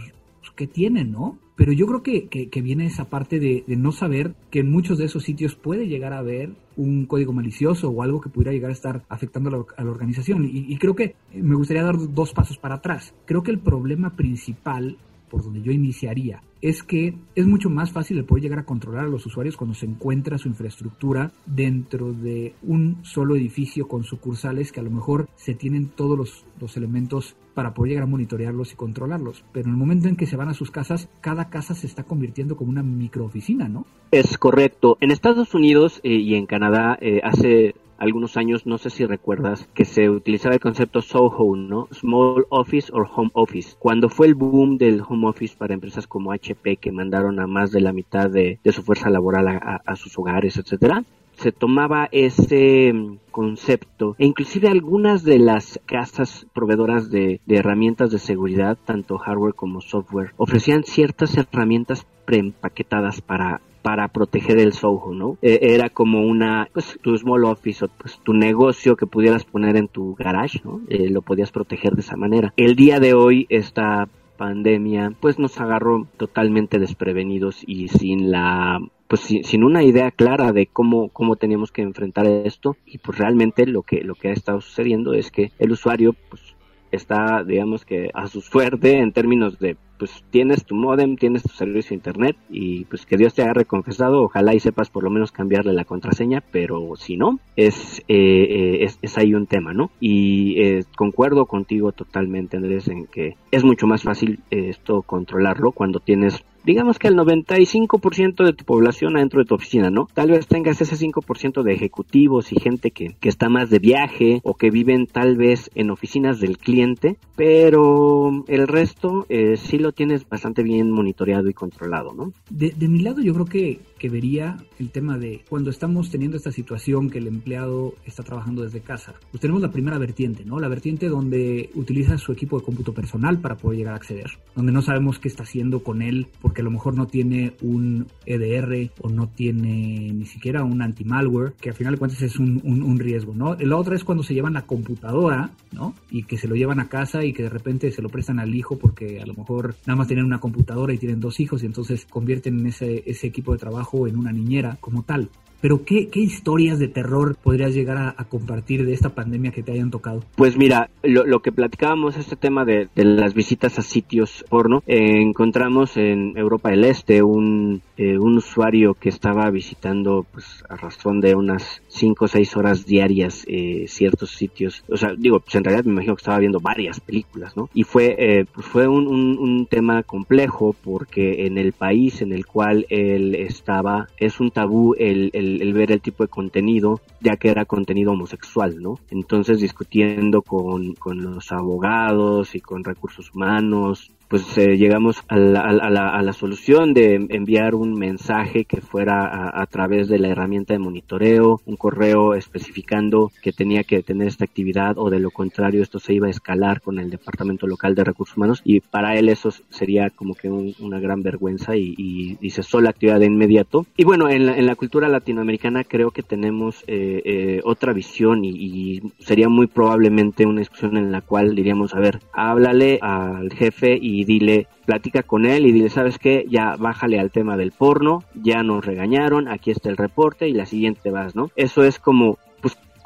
que 0.56 0.66
tienen, 0.66 1.12
¿no? 1.12 1.38
Pero 1.54 1.72
yo 1.72 1.86
creo 1.86 2.02
que, 2.02 2.28
que, 2.28 2.60
viene 2.60 2.84
esa 2.84 3.08
parte 3.08 3.40
de, 3.40 3.64
no 3.66 3.90
saber 3.90 4.34
que 4.50 4.60
en 4.60 4.70
muchos 4.70 4.98
de 4.98 5.06
esos 5.06 5.22
sitios 5.22 5.54
puede 5.54 5.88
llegar 5.88 6.12
a 6.12 6.18
haber 6.18 6.54
un 6.76 7.06
código 7.06 7.32
malicioso 7.32 7.88
o 7.88 8.02
algo 8.02 8.20
que 8.20 8.28
pudiera 8.28 8.52
llegar 8.52 8.70
a 8.70 8.74
estar 8.74 9.04
afectando 9.08 9.66
a 9.76 9.82
la, 9.82 9.90
organización. 9.90 10.44
Y, 10.44 10.66
y 10.68 10.76
creo 10.76 10.94
que 10.94 11.14
me 11.32 11.54
gustaría 11.54 11.82
dar 11.82 11.96
dos 11.96 12.34
pasos 12.34 12.58
para 12.58 12.76
atrás. 12.76 13.14
Creo 13.24 13.42
que 13.42 13.52
el 13.52 13.58
problema 13.58 14.16
principal 14.16 14.98
por 15.30 15.42
donde 15.42 15.62
yo 15.62 15.72
iniciaría, 15.72 16.42
es 16.62 16.82
que 16.82 17.14
es 17.34 17.46
mucho 17.46 17.70
más 17.70 17.92
fácil 17.92 18.18
el 18.18 18.24
poder 18.24 18.42
llegar 18.42 18.58
a 18.58 18.64
controlar 18.64 19.04
a 19.04 19.08
los 19.08 19.26
usuarios 19.26 19.56
cuando 19.56 19.74
se 19.74 19.86
encuentra 19.86 20.38
su 20.38 20.48
infraestructura 20.48 21.32
dentro 21.44 22.12
de 22.12 22.54
un 22.62 23.04
solo 23.04 23.36
edificio 23.36 23.88
con 23.88 24.04
sucursales 24.04 24.72
que 24.72 24.80
a 24.80 24.84
lo 24.84 24.90
mejor 24.90 25.28
se 25.36 25.54
tienen 25.54 25.88
todos 25.88 26.18
los, 26.18 26.44
los 26.60 26.76
elementos 26.76 27.36
para 27.54 27.72
poder 27.72 27.90
llegar 27.90 28.04
a 28.04 28.10
monitorearlos 28.10 28.72
y 28.72 28.76
controlarlos. 28.76 29.44
Pero 29.52 29.66
en 29.66 29.72
el 29.72 29.78
momento 29.78 30.08
en 30.08 30.16
que 30.16 30.26
se 30.26 30.36
van 30.36 30.48
a 30.48 30.54
sus 30.54 30.70
casas, 30.70 31.08
cada 31.20 31.48
casa 31.48 31.74
se 31.74 31.86
está 31.86 32.04
convirtiendo 32.04 32.56
como 32.56 32.70
una 32.70 32.82
microoficina, 32.82 33.68
¿no? 33.68 33.86
Es 34.10 34.36
correcto. 34.36 34.98
En 35.00 35.10
Estados 35.10 35.54
Unidos 35.54 36.00
eh, 36.02 36.14
y 36.14 36.34
en 36.34 36.46
Canadá 36.46 36.98
eh, 37.00 37.20
hace 37.24 37.74
algunos 37.98 38.36
años, 38.36 38.66
no 38.66 38.78
sé 38.78 38.90
si 38.90 39.04
recuerdas, 39.06 39.68
que 39.74 39.84
se 39.84 40.10
utilizaba 40.10 40.54
el 40.54 40.60
concepto 40.60 41.00
SOHO, 41.00 41.56
¿no? 41.56 41.88
Small 41.92 42.46
Office 42.50 42.90
or 42.92 43.08
Home 43.14 43.30
Office. 43.32 43.76
Cuando 43.78 44.08
fue 44.08 44.26
el 44.26 44.34
boom 44.34 44.78
del 44.78 45.02
home 45.06 45.28
office 45.28 45.56
para 45.56 45.74
empresas 45.74 46.06
como 46.06 46.32
HP 46.32 46.76
que 46.76 46.92
mandaron 46.92 47.40
a 47.40 47.46
más 47.46 47.70
de 47.70 47.80
la 47.80 47.92
mitad 47.92 48.30
de, 48.30 48.58
su 48.64 48.82
fuerza 48.82 49.10
laboral 49.10 49.48
a, 49.48 49.96
sus 49.96 50.18
hogares, 50.18 50.56
etcétera, 50.56 51.04
se 51.36 51.52
tomaba 51.52 52.08
ese 52.12 52.92
mm, 52.92 53.18
concepto 53.30 54.16
e 54.18 54.26
inclusive 54.26 54.68
algunas 54.68 55.22
de 55.22 55.38
las 55.38 55.78
casas 55.84 56.46
proveedoras 56.54 57.10
de, 57.10 57.40
de, 57.44 57.56
herramientas 57.56 58.10
de 58.10 58.18
seguridad, 58.18 58.78
tanto 58.84 59.18
hardware 59.18 59.54
como 59.54 59.80
software, 59.80 60.32
ofrecían 60.36 60.84
ciertas 60.84 61.36
herramientas 61.36 62.06
preempaquetadas 62.24 63.20
para 63.20 63.60
para 63.86 64.08
proteger 64.08 64.58
el 64.58 64.72
Soho, 64.72 65.14
¿no? 65.14 65.38
E, 65.40 65.60
era 65.62 65.90
como 65.90 66.26
una, 66.26 66.68
pues 66.72 66.98
tu 67.02 67.16
small 67.16 67.44
office 67.44 67.84
o 67.84 67.88
pues 67.88 68.18
tu 68.18 68.34
negocio 68.34 68.96
que 68.96 69.06
pudieras 69.06 69.44
poner 69.44 69.76
en 69.76 69.86
tu 69.86 70.16
garage, 70.16 70.60
¿no? 70.64 70.80
Eh, 70.88 71.08
lo 71.08 71.22
podías 71.22 71.52
proteger 71.52 71.94
de 71.94 72.00
esa 72.00 72.16
manera. 72.16 72.52
El 72.56 72.74
día 72.74 72.98
de 72.98 73.14
hoy 73.14 73.46
esta 73.48 74.08
pandemia 74.36 75.12
pues 75.20 75.38
nos 75.38 75.60
agarró 75.60 76.08
totalmente 76.16 76.80
desprevenidos 76.80 77.62
y 77.64 77.86
sin 77.86 78.32
la 78.32 78.80
pues 79.06 79.20
sin, 79.20 79.62
una 79.62 79.84
idea 79.84 80.10
clara 80.10 80.50
de 80.50 80.66
cómo, 80.66 81.10
cómo 81.10 81.36
teníamos 81.36 81.70
que 81.70 81.82
enfrentar 81.82 82.26
esto 82.26 82.76
y 82.86 82.98
pues 82.98 83.18
realmente 83.18 83.66
lo 83.66 83.82
que 83.82 84.02
lo 84.02 84.16
que 84.16 84.30
ha 84.30 84.32
estado 84.32 84.60
sucediendo 84.62 85.14
es 85.14 85.30
que 85.30 85.52
el 85.60 85.70
usuario 85.70 86.12
pues 86.28 86.42
está 86.90 87.44
digamos 87.44 87.84
que 87.84 88.10
a 88.14 88.26
su 88.26 88.40
suerte 88.40 88.98
en 88.98 89.12
términos 89.12 89.60
de 89.60 89.76
pues 89.98 90.24
tienes 90.30 90.64
tu 90.64 90.74
modem, 90.74 91.16
tienes 91.16 91.42
tu 91.42 91.50
servicio 91.50 91.94
internet 91.94 92.36
y 92.50 92.84
pues 92.84 93.06
que 93.06 93.16
Dios 93.16 93.34
te 93.34 93.42
haya 93.42 93.54
reconfesado, 93.54 94.22
ojalá 94.22 94.54
y 94.54 94.60
sepas 94.60 94.90
por 94.90 95.04
lo 95.04 95.10
menos 95.10 95.32
cambiarle 95.32 95.72
la 95.72 95.84
contraseña, 95.84 96.42
pero 96.50 96.94
si 96.96 97.16
no, 97.16 97.38
es, 97.56 98.02
eh, 98.08 98.78
es, 98.80 98.98
es, 99.02 99.18
ahí 99.18 99.34
un 99.34 99.46
tema, 99.46 99.72
¿no? 99.72 99.90
Y 100.00 100.60
eh, 100.60 100.84
concuerdo 100.96 101.46
contigo 101.46 101.92
totalmente, 101.92 102.56
Andrés, 102.56 102.88
en 102.88 103.06
que 103.06 103.36
es 103.50 103.64
mucho 103.64 103.86
más 103.86 104.02
fácil 104.02 104.40
esto 104.50 105.02
controlarlo 105.02 105.72
cuando 105.72 106.00
tienes 106.00 106.44
digamos 106.66 106.98
que 106.98 107.06
el 107.06 107.14
95% 107.14 108.44
de 108.44 108.52
tu 108.52 108.64
población 108.64 109.16
adentro 109.16 109.40
de 109.40 109.46
tu 109.46 109.54
oficina, 109.54 109.88
¿no? 109.88 110.08
Tal 110.12 110.32
vez 110.32 110.48
tengas 110.48 110.80
ese 110.80 110.96
5% 110.96 111.62
de 111.62 111.72
ejecutivos 111.72 112.52
y 112.52 112.58
gente 112.58 112.90
que, 112.90 113.14
que 113.20 113.28
está 113.28 113.48
más 113.48 113.70
de 113.70 113.78
viaje 113.78 114.40
o 114.42 114.54
que 114.54 114.70
viven 114.70 115.06
tal 115.06 115.36
vez 115.36 115.70
en 115.76 115.90
oficinas 115.90 116.40
del 116.40 116.58
cliente, 116.58 117.18
pero 117.36 118.44
el 118.48 118.66
resto 118.66 119.26
eh, 119.28 119.56
sí 119.56 119.78
lo 119.78 119.85
tienes 119.92 120.28
bastante 120.28 120.62
bien 120.62 120.90
monitoreado 120.90 121.48
y 121.48 121.54
controlado, 121.54 122.12
¿no? 122.12 122.32
De, 122.50 122.72
mi 122.88 123.00
lado 123.00 123.20
yo 123.20 123.34
creo 123.34 123.46
que 123.46 123.80
que 123.98 124.08
vería 124.08 124.56
el 124.78 124.90
tema 124.90 125.18
de 125.18 125.42
cuando 125.48 125.70
estamos 125.70 126.10
teniendo 126.10 126.36
esta 126.36 126.52
situación 126.52 127.08
que 127.10 127.18
el 127.18 127.26
empleado 127.26 127.94
está 128.04 128.22
trabajando 128.22 128.62
desde 128.62 128.80
casa. 128.80 129.14
Pues 129.30 129.40
tenemos 129.40 129.62
la 129.62 129.70
primera 129.70 129.98
vertiente, 129.98 130.44
¿no? 130.44 130.60
La 130.60 130.68
vertiente 130.68 131.08
donde 131.08 131.70
utiliza 131.74 132.18
su 132.18 132.32
equipo 132.32 132.58
de 132.58 132.64
cómputo 132.64 132.92
personal 132.92 133.40
para 133.40 133.56
poder 133.56 133.78
llegar 133.78 133.94
a 133.94 133.96
acceder, 133.96 134.38
donde 134.54 134.72
no 134.72 134.82
sabemos 134.82 135.18
qué 135.18 135.28
está 135.28 135.44
haciendo 135.44 135.82
con 135.82 136.02
él 136.02 136.28
porque 136.40 136.60
a 136.60 136.64
lo 136.64 136.70
mejor 136.70 136.94
no 136.94 137.06
tiene 137.06 137.54
un 137.62 138.06
EDR 138.26 138.90
o 139.00 139.08
no 139.08 139.28
tiene 139.28 140.10
ni 140.12 140.26
siquiera 140.26 140.64
un 140.64 140.82
anti-malware, 140.82 141.54
que 141.60 141.70
al 141.70 141.74
final 141.74 141.94
de 141.94 141.98
cuentas 141.98 142.22
es 142.22 142.38
un, 142.38 142.60
un, 142.64 142.98
riesgo, 142.98 143.34
¿no? 143.34 143.54
La 143.54 143.76
otra 143.76 143.94
es 143.94 144.04
cuando 144.04 144.22
se 144.22 144.34
llevan 144.34 144.54
la 144.54 144.66
computadora, 144.66 145.50
¿no? 145.72 145.94
Y 146.10 146.24
que 146.24 146.38
se 146.38 146.48
lo 146.48 146.54
llevan 146.54 146.80
a 146.80 146.88
casa 146.88 147.24
y 147.24 147.32
que 147.32 147.42
de 147.42 147.50
repente 147.50 147.90
se 147.92 148.02
lo 148.02 148.08
prestan 148.08 148.38
al 148.38 148.54
hijo 148.54 148.78
porque 148.78 149.20
a 149.20 149.26
lo 149.26 149.34
mejor 149.34 149.75
nada 149.86 149.96
más 149.96 150.06
tienen 150.06 150.24
una 150.24 150.40
computadora 150.40 150.92
y 150.92 150.98
tienen 150.98 151.20
dos 151.20 151.40
hijos 151.40 151.62
y 151.62 151.66
entonces 151.66 152.06
convierten 152.06 152.60
en 152.60 152.66
ese, 152.66 153.02
ese 153.06 153.26
equipo 153.26 153.52
de 153.52 153.58
trabajo 153.58 154.06
en 154.06 154.16
una 154.16 154.32
niñera 154.32 154.76
como 154.80 155.02
tal. 155.02 155.30
Pero 155.66 155.84
¿qué, 155.84 156.06
qué 156.10 156.20
historias 156.20 156.78
de 156.78 156.86
terror 156.86 157.34
podrías 157.42 157.74
llegar 157.74 158.14
a, 158.16 158.24
compartir 158.26 158.86
de 158.86 158.92
esta 158.92 159.16
pandemia 159.16 159.50
que 159.50 159.64
te 159.64 159.72
hayan 159.72 159.90
tocado? 159.90 160.22
Pues 160.36 160.56
mira, 160.56 160.90
lo, 161.02 161.26
lo 161.26 161.40
que 161.40 161.50
platicábamos, 161.50 162.16
este 162.16 162.36
tema 162.36 162.64
de, 162.64 162.88
las 162.94 163.34
visitas 163.34 163.76
a 163.80 163.82
sitios 163.82 164.44
porno, 164.48 164.84
eh, 164.86 165.20
encontramos 165.20 165.96
en 165.96 166.36
Europa 166.36 166.70
del 166.70 166.84
Este 166.84 167.20
un, 167.20 167.82
eh, 167.96 168.16
un 168.16 168.36
usuario 168.36 168.94
que 168.94 169.08
estaba 169.08 169.50
visitando 169.50 170.24
pues, 170.30 170.62
a 170.68 170.76
razón 170.76 171.20
de 171.20 171.34
unas 171.34 171.82
5 171.88 172.24
o 172.26 172.28
6 172.28 172.56
horas 172.56 172.86
diarias 172.86 173.44
eh, 173.48 173.86
ciertos 173.88 174.30
sitios. 174.30 174.84
O 174.88 174.96
sea, 174.96 175.14
digo, 175.18 175.40
pues 175.40 175.56
en 175.56 175.64
realidad 175.64 175.84
me 175.84 175.94
imagino 175.94 176.14
que 176.14 176.20
estaba 176.20 176.38
viendo 176.38 176.60
varias 176.60 177.00
películas, 177.00 177.56
¿no? 177.56 177.68
Y 177.74 177.82
fue, 177.82 178.46
pues 178.54 178.66
fue 178.68 178.86
un, 178.86 179.08
un, 179.08 179.66
tema 179.66 180.04
complejo 180.04 180.76
porque 180.84 181.46
en 181.46 181.58
el 181.58 181.72
país 181.72 182.22
en 182.22 182.32
el 182.32 182.46
cual 182.46 182.86
él 182.88 183.34
estaba 183.34 184.06
es 184.16 184.38
un 184.38 184.52
tabú 184.52 184.94
el 184.96 185.55
el, 185.62 185.72
ver 185.72 185.92
el 185.92 186.00
tipo 186.00 186.24
de 186.24 186.28
contenido, 186.28 187.00
ya 187.20 187.36
que 187.36 187.48
era 187.48 187.64
contenido 187.64 188.12
homosexual, 188.12 188.80
¿no? 188.80 188.98
Entonces 189.10 189.60
discutiendo 189.60 190.42
con, 190.42 190.94
con 190.94 191.22
los 191.22 191.52
abogados 191.52 192.54
y 192.54 192.60
con 192.60 192.84
recursos 192.84 193.30
humanos, 193.34 194.12
pues 194.28 194.58
eh, 194.58 194.76
llegamos 194.76 195.22
a 195.28 195.36
la, 195.36 196.32
solución 196.32 196.92
de 196.92 197.14
enviar 197.30 197.74
un 197.74 197.94
mensaje 197.94 198.64
que 198.64 198.80
fuera 198.80 199.50
a, 199.54 199.66
través 199.66 200.08
de 200.08 200.18
la 200.18 200.28
herramienta 200.28 200.74
de 200.74 200.78
monitoreo, 200.78 201.60
un 201.64 201.76
correo 201.76 202.34
especificando 202.34 203.30
que 203.40 203.52
tenía 203.52 203.84
que 203.84 204.02
tener 204.02 204.28
esta 204.28 204.44
actividad 204.44 204.98
o 204.98 205.08
de 205.08 205.20
lo 205.20 205.30
contrario 205.30 205.82
esto 205.82 205.98
se 205.98 206.12
iba 206.12 206.26
a 206.26 206.30
escalar 206.30 206.80
con 206.82 206.98
el 206.98 207.10
Departamento 207.10 207.66
Local 207.66 207.94
de 207.94 208.04
Recursos 208.04 208.36
Humanos 208.36 208.60
y 208.64 208.80
para 208.80 209.14
él 209.14 209.28
eso 209.28 209.50
sería 209.70 210.10
como 210.10 210.34
que 210.34 210.50
una 210.50 211.00
gran 211.00 211.22
vergüenza 211.22 211.76
y, 211.76 211.94
y, 211.96 212.38
y, 212.40 212.52
la 212.80 212.90
actividad 212.90 213.20
de 213.20 213.26
inmediato. 213.26 213.86
Y 213.96 214.04
bueno, 214.04 214.28
en 214.28 214.46
la, 214.46 214.56
en 214.56 214.66
la 214.66 214.74
cultura 214.74 215.08
latinoamericana 215.36 215.84
creo 215.84 216.10
que 216.10 216.22
tenemos 216.22 216.82
eh, 216.86 217.22
eh, 217.24 217.60
otra 217.64 217.92
visión 217.92 218.44
y, 218.44 218.50
y 218.50 219.02
sería 219.18 219.48
muy 219.48 219.66
probablemente 219.66 220.46
una 220.46 220.60
discusión 220.60 220.96
en 220.96 221.12
la 221.12 221.20
cual 221.20 221.54
diríamos, 221.54 221.94
a 221.94 222.00
ver, 222.00 222.20
háblale 222.32 222.98
al 223.02 223.52
jefe 223.52 223.98
y 224.00 224.24
dile, 224.24 224.66
platica 224.86 225.22
con 225.22 225.44
él 225.44 225.66
y 225.66 225.72
dile, 225.72 225.90
¿sabes 225.90 226.18
qué? 226.18 226.46
Ya 226.48 226.76
bájale 226.78 227.20
al 227.20 227.30
tema 227.30 227.56
del 227.56 227.72
porno, 227.72 228.24
ya 228.34 228.62
nos 228.62 228.84
regañaron, 228.84 229.48
aquí 229.48 229.70
está 229.70 229.90
el 229.90 229.96
reporte 229.96 230.48
y 230.48 230.52
la 230.52 230.64
siguiente 230.64 231.10
vas, 231.10 231.36
¿no? 231.36 231.50
Eso 231.56 231.84
es 231.84 231.98
como, 231.98 232.38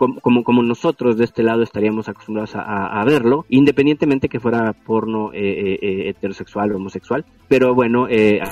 como, 0.08 0.42
como, 0.44 0.62
nosotros 0.62 1.18
de 1.18 1.24
este 1.24 1.42
lado 1.42 1.62
estaríamos 1.62 2.08
acostumbrados 2.08 2.52
a, 2.54 3.04
verlo, 3.04 3.44
independientemente 3.50 4.28
que 4.28 4.40
fuera 4.40 4.72
porno 4.72 5.32
eh, 5.32 5.38
eh, 5.40 5.78
eh, 5.82 6.08
heterosexual 6.08 6.72
o 6.72 6.76
homosexual. 6.76 7.24
Pero 7.48 7.74
bueno, 7.74 8.06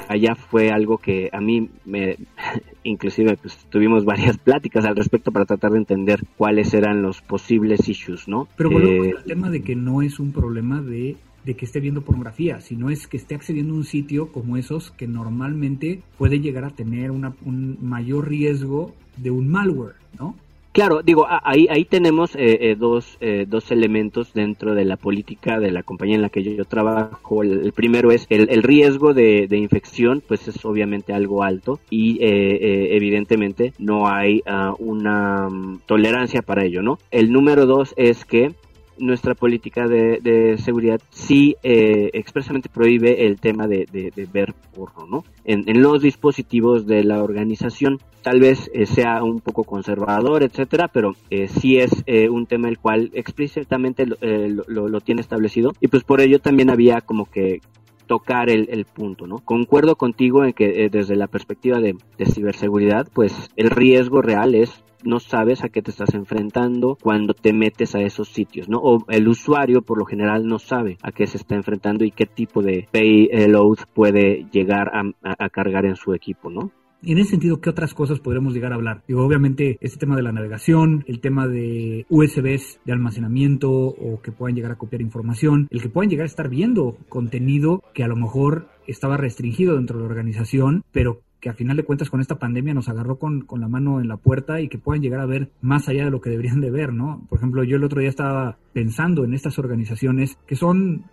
allá 0.08 0.34
fue 0.34 0.70
algo 0.70 0.98
que 0.98 1.30
a 1.32 1.40
mí 1.40 1.70
me, 1.86 2.16
inclusive 2.84 3.38
pues 3.40 3.56
tuvimos 3.70 4.04
varias 4.04 4.36
pláticas 4.44 4.84
al 4.84 4.96
respecto 4.96 5.32
para 5.32 5.46
tratar 5.46 5.72
de 5.72 5.78
entender 5.78 6.20
cuáles 6.36 6.74
eran 6.74 7.02
los 7.02 7.22
posibles 7.22 7.88
issues, 7.88 8.28
¿no? 8.28 8.46
Pero 8.56 8.70
volvemos 8.70 9.16
al 9.16 9.24
tema 9.24 9.50
de 9.50 9.62
que 9.62 9.74
no 9.74 10.02
es 10.02 10.20
un 10.20 10.32
problema 10.32 10.82
de 10.82 11.16
de 11.44 11.54
que 11.54 11.64
esté 11.64 11.80
viendo 11.80 12.02
pornografía, 12.02 12.60
sino 12.60 12.90
es 12.90 13.06
que 13.06 13.16
esté 13.16 13.34
accediendo 13.34 13.72
a 13.72 13.76
un 13.78 13.84
sitio 13.84 14.32
como 14.32 14.58
esos 14.58 14.90
que 14.90 15.06
normalmente 15.06 16.02
puede 16.18 16.40
llegar 16.40 16.64
a 16.64 16.70
tener 16.70 17.10
una, 17.10 17.34
un 17.42 17.78
mayor 17.80 18.28
riesgo 18.28 18.92
de 19.16 19.30
un 19.30 19.48
malware, 19.48 19.94
¿no? 20.18 20.34
Claro, 20.72 21.02
digo, 21.02 21.26
ahí, 21.28 21.66
ahí 21.70 21.84
tenemos 21.84 22.36
eh, 22.36 22.70
eh, 22.70 22.76
dos, 22.78 23.16
eh, 23.20 23.46
dos 23.48 23.70
elementos 23.72 24.32
dentro 24.32 24.74
de 24.74 24.84
la 24.84 24.96
política 24.96 25.58
de 25.58 25.72
la 25.72 25.82
compañía 25.82 26.16
en 26.16 26.22
la 26.22 26.28
que 26.28 26.42
yo, 26.42 26.64
trabajo. 26.66 27.42
El, 27.42 27.72
primero 27.72 28.12
es 28.12 28.26
el, 28.28 28.48
el 28.50 28.62
riesgo 28.62 29.14
de, 29.14 29.48
de, 29.48 29.56
infección, 29.56 30.22
pues 30.26 30.46
es 30.46 30.64
obviamente 30.64 31.12
algo 31.12 31.42
alto 31.42 31.80
y 31.90 32.18
evidentemente 32.20 33.72
no 33.78 34.08
hay 34.08 34.42
uh, 34.46 34.74
una 34.78 35.48
um, 35.48 35.78
tolerancia 35.86 36.42
para 36.42 36.64
ello, 36.64 36.82
¿no? 36.82 36.98
El 37.10 37.32
número 37.32 37.66
dos 37.66 37.94
es 37.96 38.24
que 38.24 38.52
nuestra 38.98 39.34
política 39.34 39.86
de, 39.86 40.56
seguridad 40.58 41.00
sí 41.10 41.56
eh, 41.62 42.10
expresamente 42.12 42.68
prohíbe 42.68 43.26
el 43.26 43.40
tema 43.40 43.66
de, 43.66 43.86
ver 44.32 44.54
porno, 44.74 45.06
¿no? 45.06 45.24
En, 45.44 45.82
los 45.82 46.02
dispositivos 46.02 46.86
de 46.86 47.04
la 47.04 47.22
organización. 47.22 47.98
Tal 48.22 48.40
vez 48.40 48.70
eh, 48.74 48.86
sea 48.86 49.22
un 49.22 49.40
poco 49.40 49.64
conservador, 49.64 50.42
etcétera, 50.42 50.88
pero 50.88 51.14
eh, 51.30 51.48
sí 51.48 51.78
es 51.78 52.04
un 52.30 52.46
tema 52.46 52.68
el 52.68 52.78
cual 52.78 53.10
explícitamente 53.14 54.06
lo, 54.06 54.88
lo, 54.88 55.00
tiene 55.00 55.20
establecido 55.20 55.72
y 55.80 55.88
pues 55.88 56.02
por 56.04 56.20
ello 56.20 56.38
también 56.40 56.70
había 56.70 57.00
como 57.00 57.26
que 57.26 57.60
tocar 58.08 58.50
el, 58.50 58.84
punto, 58.86 59.28
¿no? 59.28 59.36
Concuerdo 59.38 59.94
contigo 59.94 60.44
en 60.44 60.52
que 60.52 60.88
desde 60.90 61.14
la 61.14 61.28
perspectiva 61.28 61.78
de, 61.78 61.94
de, 62.16 62.26
ciberseguridad, 62.26 63.06
pues 63.12 63.50
el 63.54 63.70
riesgo 63.70 64.22
real 64.22 64.56
es 64.56 64.82
no 65.04 65.20
sabes 65.20 65.62
a 65.62 65.68
qué 65.68 65.82
te 65.82 65.90
estás 65.90 66.14
enfrentando 66.14 66.96
cuando 67.00 67.34
te 67.34 67.52
metes 67.52 67.94
a 67.94 68.00
esos 68.00 68.28
sitios, 68.28 68.68
¿no? 68.68 68.78
O 68.78 69.04
el 69.08 69.28
usuario 69.28 69.82
por 69.82 69.98
lo 69.98 70.04
general 70.04 70.46
no 70.46 70.58
sabe 70.58 70.98
a 71.02 71.12
qué 71.12 71.26
se 71.26 71.36
está 71.36 71.54
enfrentando 71.54 72.04
y 72.04 72.10
qué 72.10 72.26
tipo 72.26 72.62
de 72.62 72.88
payload 72.90 73.78
puede 73.94 74.46
llegar 74.50 74.90
a, 74.92 75.48
cargar 75.50 75.86
en 75.86 75.96
su 75.96 76.14
equipo, 76.14 76.50
¿no? 76.50 76.72
En 77.02 77.18
ese 77.18 77.30
sentido, 77.30 77.60
¿qué 77.60 77.70
otras 77.70 77.94
cosas 77.94 78.18
podremos 78.18 78.52
llegar 78.52 78.72
a 78.72 78.74
hablar? 78.74 79.04
Digo, 79.06 79.24
obviamente, 79.24 79.78
este 79.80 79.98
tema 79.98 80.16
de 80.16 80.22
la 80.22 80.32
navegación, 80.32 81.04
el 81.06 81.20
tema 81.20 81.46
de 81.46 82.06
USBs 82.08 82.80
de 82.84 82.92
almacenamiento 82.92 83.70
o 83.70 84.20
que 84.20 84.32
puedan 84.32 84.56
llegar 84.56 84.72
a 84.72 84.78
copiar 84.78 85.00
información, 85.00 85.68
el 85.70 85.80
que 85.80 85.90
puedan 85.90 86.10
llegar 86.10 86.24
a 86.24 86.26
estar 86.26 86.48
viendo 86.48 86.98
contenido 87.08 87.84
que 87.94 88.02
a 88.02 88.08
lo 88.08 88.16
mejor 88.16 88.68
estaba 88.88 89.16
restringido 89.16 89.76
dentro 89.76 89.98
de 89.98 90.04
la 90.04 90.10
organización, 90.10 90.82
pero 90.90 91.20
que 91.40 91.48
a 91.48 91.54
final 91.54 91.76
de 91.76 91.84
cuentas 91.84 92.10
con 92.10 92.20
esta 92.20 92.40
pandemia 92.40 92.74
nos 92.74 92.88
agarró 92.88 93.16
con, 93.16 93.42
con, 93.42 93.60
la 93.60 93.68
mano 93.68 94.00
en 94.00 94.08
la 94.08 94.16
puerta 94.16 94.60
y 94.60 94.68
que 94.68 94.78
puedan 94.78 95.02
llegar 95.02 95.20
a 95.20 95.26
ver 95.26 95.50
más 95.60 95.88
allá 95.88 96.04
de 96.04 96.10
lo 96.10 96.20
que 96.20 96.30
deberían 96.30 96.60
de 96.60 96.72
ver, 96.72 96.92
¿no? 96.92 97.24
Por 97.28 97.38
ejemplo, 97.38 97.62
yo 97.62 97.76
el 97.76 97.84
otro 97.84 98.00
día 98.00 98.10
estaba 98.10 98.58
pensando 98.72 99.24
en 99.24 99.34
estas 99.34 99.56
organizaciones 99.60 100.36
que 100.46 100.56
son 100.56 101.04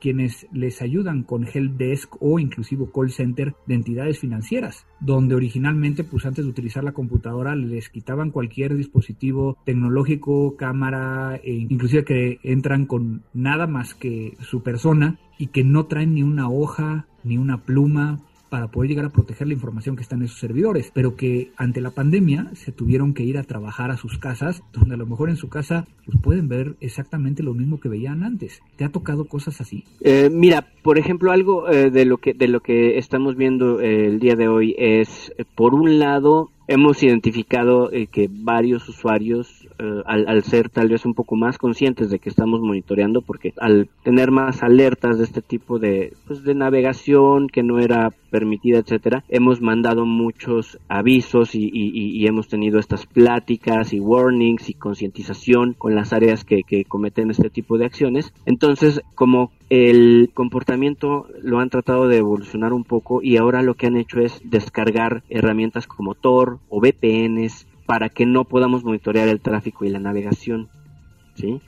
quienes 0.00 0.46
les 0.52 0.82
ayudan 0.82 1.22
con 1.22 1.46
helpdesk 1.46 2.14
o 2.20 2.38
inclusive 2.38 2.86
call 2.94 3.10
center 3.10 3.54
de 3.66 3.74
entidades 3.74 4.18
financieras, 4.18 4.86
donde 5.00 5.34
originalmente, 5.34 6.04
pues 6.04 6.26
antes 6.26 6.44
de 6.44 6.50
utilizar 6.50 6.84
la 6.84 6.92
computadora, 6.92 7.54
les 7.54 7.88
quitaban 7.88 8.30
cualquier 8.30 8.74
dispositivo 8.74 9.56
tecnológico, 9.64 10.56
cámara, 10.56 11.40
e 11.42 11.52
inclusive 11.52 12.04
que 12.04 12.38
entran 12.42 12.86
con 12.86 13.22
nada 13.34 13.66
más 13.66 13.94
que 13.94 14.36
su 14.40 14.62
persona 14.62 15.18
y 15.38 15.48
que 15.48 15.64
no 15.64 15.86
traen 15.86 16.14
ni 16.14 16.22
una 16.22 16.48
hoja, 16.48 17.06
ni 17.24 17.38
una 17.38 17.62
pluma, 17.62 18.20
para 18.48 18.68
poder 18.68 18.90
llegar 18.90 19.04
a 19.04 19.10
proteger 19.10 19.46
la 19.46 19.54
información 19.54 19.96
que 19.96 20.02
está 20.02 20.16
en 20.16 20.22
esos 20.22 20.38
servidores, 20.38 20.90
pero 20.94 21.16
que 21.16 21.52
ante 21.56 21.80
la 21.80 21.90
pandemia 21.90 22.50
se 22.54 22.72
tuvieron 22.72 23.14
que 23.14 23.24
ir 23.24 23.38
a 23.38 23.44
trabajar 23.44 23.90
a 23.90 23.96
sus 23.96 24.18
casas, 24.18 24.62
donde 24.72 24.94
a 24.94 24.98
lo 24.98 25.06
mejor 25.06 25.30
en 25.30 25.36
su 25.36 25.48
casa 25.48 25.86
pues 26.04 26.18
pueden 26.22 26.48
ver 26.48 26.76
exactamente 26.80 27.42
lo 27.42 27.54
mismo 27.54 27.80
que 27.80 27.88
veían 27.88 28.22
antes. 28.22 28.60
¿Te 28.76 28.84
ha 28.84 28.90
tocado 28.90 29.26
cosas 29.26 29.60
así? 29.60 29.84
Eh, 30.00 30.30
mira, 30.30 30.66
por 30.82 30.98
ejemplo, 30.98 31.32
algo 31.32 31.68
eh, 31.68 31.90
de 31.90 32.04
lo 32.04 32.18
que 32.18 32.34
de 32.34 32.48
lo 32.48 32.60
que 32.60 32.98
estamos 32.98 33.36
viendo 33.36 33.80
eh, 33.80 34.06
el 34.06 34.20
día 34.20 34.36
de 34.36 34.48
hoy 34.48 34.74
es, 34.78 35.32
por 35.54 35.74
un 35.74 35.98
lado, 35.98 36.50
hemos 36.68 37.02
identificado 37.02 37.90
que 38.10 38.28
varios 38.30 38.88
usuarios 38.88 39.55
eh, 39.78 40.02
al, 40.06 40.42
ser 40.44 40.70
tal 40.70 40.88
vez 40.88 41.04
un 41.04 41.14
poco 41.14 41.36
más 41.36 41.58
conscientes 41.58 42.10
de 42.10 42.18
que 42.18 42.28
estamos 42.28 42.60
monitoreando, 42.60 43.20
porque 43.20 43.52
al 43.58 43.88
tener 44.02 44.30
más 44.30 44.62
alertas 44.62 45.18
de 45.18 45.24
este 45.24 45.42
tipo 45.42 45.78
de, 45.78 46.14
pues, 46.26 46.42
de 46.44 46.54
navegación 46.54 47.48
que 47.48 47.62
no 47.62 47.78
era 47.78 48.10
permitida, 48.30 48.78
etcétera, 48.78 49.24
hemos 49.28 49.60
mandado 49.60 50.04
muchos 50.06 50.78
avisos 50.88 51.54
y, 51.54 52.26
hemos 52.26 52.48
tenido 52.48 52.80
estas 52.80 53.06
pláticas 53.06 53.92
y 53.92 54.00
warnings 54.00 54.68
y 54.68 54.74
concientización 54.74 55.74
con 55.74 55.94
las 55.94 56.12
áreas 56.12 56.44
que, 56.44 56.62
que 56.64 56.84
cometen 56.84 57.30
este 57.30 57.50
tipo 57.50 57.78
de 57.78 57.86
acciones. 57.86 58.32
Entonces, 58.46 59.00
como 59.14 59.52
el 59.70 60.30
comportamiento 60.34 61.26
lo 61.42 61.60
han 61.60 61.70
tratado 61.70 62.08
de 62.08 62.18
evolucionar 62.18 62.72
un 62.72 62.84
poco 62.84 63.22
y 63.22 63.36
ahora 63.36 63.62
lo 63.62 63.74
que 63.74 63.86
han 63.86 63.96
hecho 63.96 64.20
es 64.20 64.40
descargar 64.44 65.22
herramientas 65.28 65.86
como 65.86 66.14
Tor 66.14 66.58
o 66.68 66.80
VPNs 66.80 67.66
para 67.86 68.08
que 68.08 68.26
no 68.26 68.44
podamos 68.44 68.84
monitorear 68.84 69.28
el 69.28 69.40
tráfico 69.40 69.84
y 69.84 69.90
la 69.90 70.00
navegación. 70.00 70.68
¿sí? 71.34 71.60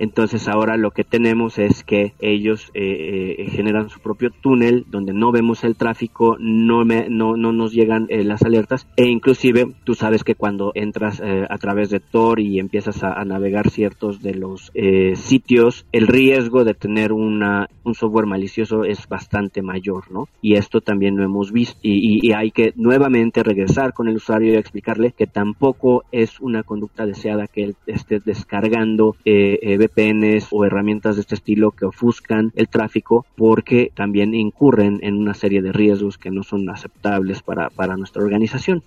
Entonces 0.00 0.48
ahora 0.48 0.78
lo 0.78 0.92
que 0.92 1.04
tenemos 1.04 1.58
es 1.58 1.84
que 1.84 2.14
ellos 2.20 2.70
eh, 2.72 3.36
eh, 3.38 3.50
generan 3.50 3.90
su 3.90 4.00
propio 4.00 4.30
túnel 4.30 4.86
donde 4.88 5.12
no 5.12 5.30
vemos 5.30 5.62
el 5.62 5.76
tráfico, 5.76 6.38
no, 6.40 6.84
no, 6.86 7.36
nos 7.36 7.72
llegan 7.74 8.06
eh, 8.08 8.24
las 8.24 8.42
alertas 8.42 8.86
e 8.96 9.04
inclusive 9.04 9.74
tú 9.84 9.94
sabes 9.94 10.24
que 10.24 10.34
cuando 10.34 10.72
entras 10.74 11.20
a 11.20 11.58
través 11.58 11.90
de 11.90 12.00
Tor 12.00 12.40
y 12.40 12.58
empiezas 12.58 13.02
a, 13.02 13.22
navegar 13.26 13.68
ciertos 13.68 14.22
de 14.22 14.34
los 14.34 14.72
sitios, 15.14 15.84
el 15.92 16.06
riesgo 16.06 16.64
de 16.64 16.72
tener 16.72 17.12
una, 17.12 17.68
un 17.84 17.94
software 17.94 18.24
malicioso 18.24 18.84
es 18.84 19.06
bastante 19.06 19.60
mayor, 19.60 20.10
¿no? 20.10 20.28
Y 20.40 20.54
esto 20.54 20.80
también 20.80 21.16
lo 21.16 21.24
hemos 21.24 21.52
visto 21.52 21.78
y, 21.82 22.32
hay 22.32 22.52
que 22.52 22.72
nuevamente 22.76 23.42
regresar 23.42 23.92
con 23.92 24.08
el 24.08 24.16
usuario 24.16 24.54
y 24.54 24.56
explicarle 24.56 25.12
que 25.12 25.26
tampoco 25.26 26.04
es 26.10 26.40
una 26.40 26.62
conducta 26.62 27.04
deseada 27.04 27.48
que 27.48 27.64
él 27.64 27.76
esté 27.86 28.20
descargando 28.20 29.16
VPNs 29.94 30.48
o 30.50 30.64
herramientas 30.64 31.16
de 31.16 31.22
este 31.22 31.34
estilo 31.34 31.72
que 31.72 31.84
ofuscan 31.84 32.52
el 32.54 32.68
tráfico 32.68 33.26
porque 33.36 33.92
también 33.94 34.34
incurren 34.34 34.98
en 35.02 35.16
una 35.16 35.34
serie 35.34 35.62
de 35.62 35.72
riesgos 35.72 36.18
que 36.18 36.30
no 36.30 36.42
son 36.42 36.68
aceptables 36.70 37.42
para, 37.42 37.70
para 37.70 37.96
nuestra 37.96 38.22
organización. 38.22 38.82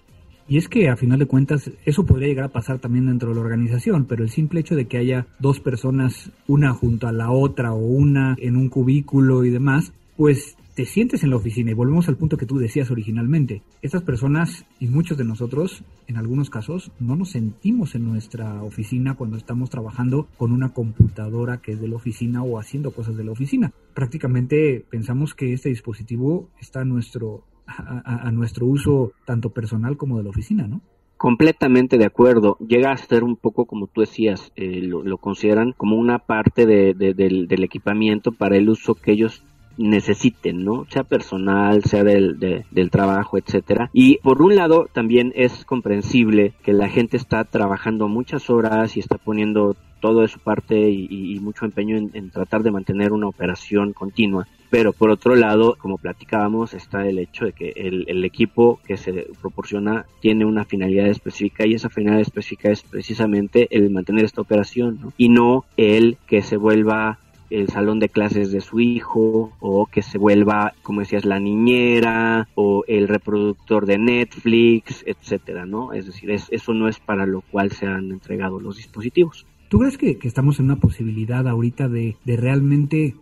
Y 0.47 0.57
es 0.57 0.67
que 0.67 0.89
a 0.89 0.97
final 0.97 1.19
de 1.19 1.25
cuentas 1.25 1.71
eso 1.85 2.05
podría 2.05 2.27
llegar 2.27 2.45
a 2.45 2.51
pasar 2.51 2.79
también 2.79 3.05
dentro 3.05 3.29
de 3.29 3.35
la 3.35 3.41
organización, 3.41 4.05
pero 4.05 4.23
el 4.23 4.29
simple 4.29 4.59
hecho 4.59 4.75
de 4.75 4.87
que 4.87 4.97
haya 4.97 5.25
dos 5.39 5.59
personas, 5.59 6.31
una 6.47 6.73
junto 6.73 7.07
a 7.07 7.13
la 7.13 7.31
otra 7.31 7.73
o 7.73 7.77
una 7.77 8.35
en 8.39 8.57
un 8.57 8.69
cubículo 8.69 9.45
y 9.45 9.49
demás, 9.49 9.93
pues 10.17 10.57
te 10.75 10.85
sientes 10.85 11.23
en 11.23 11.29
la 11.29 11.35
oficina 11.35 11.71
y 11.71 11.75
volvemos 11.75 12.07
al 12.07 12.17
punto 12.17 12.37
que 12.37 12.45
tú 12.45 12.57
decías 12.57 12.89
originalmente. 12.89 13.61
Estas 13.81 14.01
personas 14.01 14.65
y 14.79 14.87
muchos 14.87 15.17
de 15.17 15.23
nosotros, 15.23 15.83
en 16.07 16.17
algunos 16.17 16.49
casos, 16.49 16.91
no 16.99 17.15
nos 17.15 17.31
sentimos 17.31 17.93
en 17.95 18.05
nuestra 18.05 18.63
oficina 18.63 19.15
cuando 19.15 19.37
estamos 19.37 19.69
trabajando 19.69 20.27
con 20.37 20.51
una 20.51 20.73
computadora 20.73 21.61
que 21.61 21.73
es 21.73 21.81
de 21.81 21.87
la 21.87 21.95
oficina 21.95 22.43
o 22.43 22.59
haciendo 22.59 22.91
cosas 22.91 23.15
de 23.15 23.23
la 23.23 23.31
oficina. 23.31 23.71
Prácticamente 23.93 24.83
pensamos 24.89 25.35
que 25.35 25.53
este 25.53 25.69
dispositivo 25.69 26.49
está 26.59 26.81
a 26.81 26.85
nuestro, 26.85 27.43
a, 27.67 28.31
nuestro 28.31 28.65
uso 28.65 29.11
tanto 29.25 29.51
personal 29.51 29.95
como 29.95 30.17
de 30.17 30.23
la 30.23 30.29
oficina, 30.29 30.67
¿no? 30.67 30.81
Completamente 31.17 31.97
de 31.97 32.05
acuerdo. 32.05 32.57
Llega 32.67 32.91
a 32.91 32.97
ser 32.97 33.23
un 33.23 33.37
poco, 33.37 33.65
como 33.65 33.87
tú 33.87 34.01
decías, 34.01 34.51
eh, 34.55 34.81
lo, 34.81 35.17
consideran 35.17 35.71
como 35.71 35.95
una 35.95 36.19
parte 36.19 36.65
del, 36.65 36.97
del, 36.97 37.63
equipamiento 37.63 38.33
para 38.33 38.57
el 38.57 38.67
uso 38.67 38.95
que 38.95 39.13
ellos 39.13 39.43
necesiten, 39.77 40.63
¿no? 40.63 40.85
Sea 40.89 41.03
personal, 41.03 41.83
sea 41.83 42.03
del, 42.03 42.39
del 42.39 42.89
trabajo, 42.89 43.37
etcétera. 43.37 43.89
Y 43.93 44.17
por 44.19 44.41
un 44.41 44.55
lado, 44.55 44.87
también 44.91 45.31
es 45.35 45.65
comprensible 45.65 46.53
que 46.63 46.73
la 46.73 46.89
gente 46.89 47.17
está 47.17 47.43
trabajando 47.43 48.07
muchas 48.07 48.49
horas 48.49 48.95
y 48.97 48.99
está 48.99 49.17
poniendo 49.17 49.75
todo 50.03 50.19
de 50.19 50.27
su 50.27 50.39
parte 50.39 50.89
y, 50.89 51.39
mucho 51.39 51.63
empeño 51.63 51.95
en, 51.95 52.29
tratar 52.29 52.61
de 52.61 52.71
mantener 52.71 53.13
una 53.13 53.27
operación 53.27 53.93
continua. 53.93 54.49
Pero 54.69 54.91
por 54.91 55.09
otro 55.09 55.33
lado, 55.33 55.77
como 55.79 55.97
platicábamos, 55.97 56.73
está 56.73 57.07
el 57.07 57.19
hecho 57.19 57.45
de 57.45 57.53
que 57.53 57.69
el, 57.73 58.03
el, 58.09 58.25
equipo 58.25 58.81
que 58.85 58.97
se 58.97 59.27
proporciona 59.41 60.05
tiene 60.19 60.43
una 60.43 60.65
finalidad 60.65 61.07
específica 61.07 61.65
y 61.65 61.75
esa 61.75 61.89
finalidad 61.89 62.21
específica 62.21 62.69
es 62.69 62.81
precisamente 62.83 63.69
el 63.71 63.91
mantener 63.91 64.25
esta 64.25 64.41
operación 64.41 64.99
¿no? 65.01 65.13
y 65.15 65.29
no 65.29 65.63
el 65.77 66.17
que 66.27 66.41
se 66.41 66.57
vuelva 66.57 67.19
el 67.53 67.69
salón 67.69 67.99
de 67.99 68.09
clases 68.09 68.51
de 68.51 68.61
su 68.61 68.79
hijo 68.79 69.51
o 69.59 69.85
que 69.85 70.01
se 70.01 70.17
vuelva, 70.17 70.73
como 70.81 71.01
decías, 71.01 71.23
la 71.23 71.39
niñera 71.39 72.47
o 72.55 72.83
el 72.87 73.07
reproductor 73.07 73.85
de 73.85 73.99
Netflix, 73.99 75.03
etcétera, 75.05 75.65
¿no? 75.67 75.93
Es 75.93 76.07
decir, 76.07 76.31
eso 76.31 76.73
no 76.73 76.87
es 76.87 76.99
para 76.99 77.27
lo 77.27 77.41
cual 77.41 77.71
se 77.71 77.85
han 77.85 78.11
entregado 78.11 78.59
los 78.59 78.77
dispositivos. 78.77 79.45
¿Tú 79.69 79.79
crees 79.79 79.97
que, 79.97 80.17
estamos 80.23 80.59
en 80.59 80.65
una 80.65 80.77
posibilidad 80.77 81.47
ahorita 81.47 81.87
de, 81.87 82.15
realmente 82.25 83.15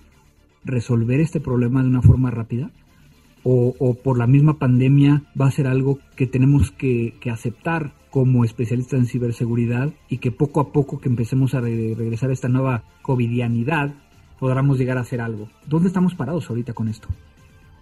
resolver 0.64 1.20
este 1.20 1.42
problema 1.42 1.82
de 1.82 1.90
una 1.90 2.02
forma 2.02 2.32
rápida? 2.32 2.72
O, 3.44 3.96
por 4.04 4.18
la 4.18 4.28
misma 4.28 4.60
pandemia 4.60 5.24
va 5.40 5.48
a 5.48 5.52
ser 5.52 5.66
algo 5.66 6.00
que 6.16 6.28
tenemos 6.28 6.72
que, 6.72 7.16
aceptar 7.30 7.94
como 8.10 8.46
especialistas 8.46 9.00
en 9.00 9.06
ciberseguridad 9.08 9.94
y 10.10 10.20
que 10.20 10.32
poco 10.32 10.60
a 10.62 10.72
poco 10.72 11.00
que 11.00 11.10
empecemos 11.10 11.54
a 11.54 11.62
regresar 11.62 12.30
a 12.30 12.34
esta 12.34 12.50
nueva 12.50 12.84
covidianidad, 13.02 13.94
podamos 14.42 14.80
llegar 14.80 14.98
a 14.98 15.02
hacer 15.02 15.22
algo. 15.22 15.48
¿Dónde 15.68 15.88
estamos 15.88 16.16
parados 16.16 16.50
ahorita 16.50 16.74
con 16.74 16.88
esto? 16.88 17.08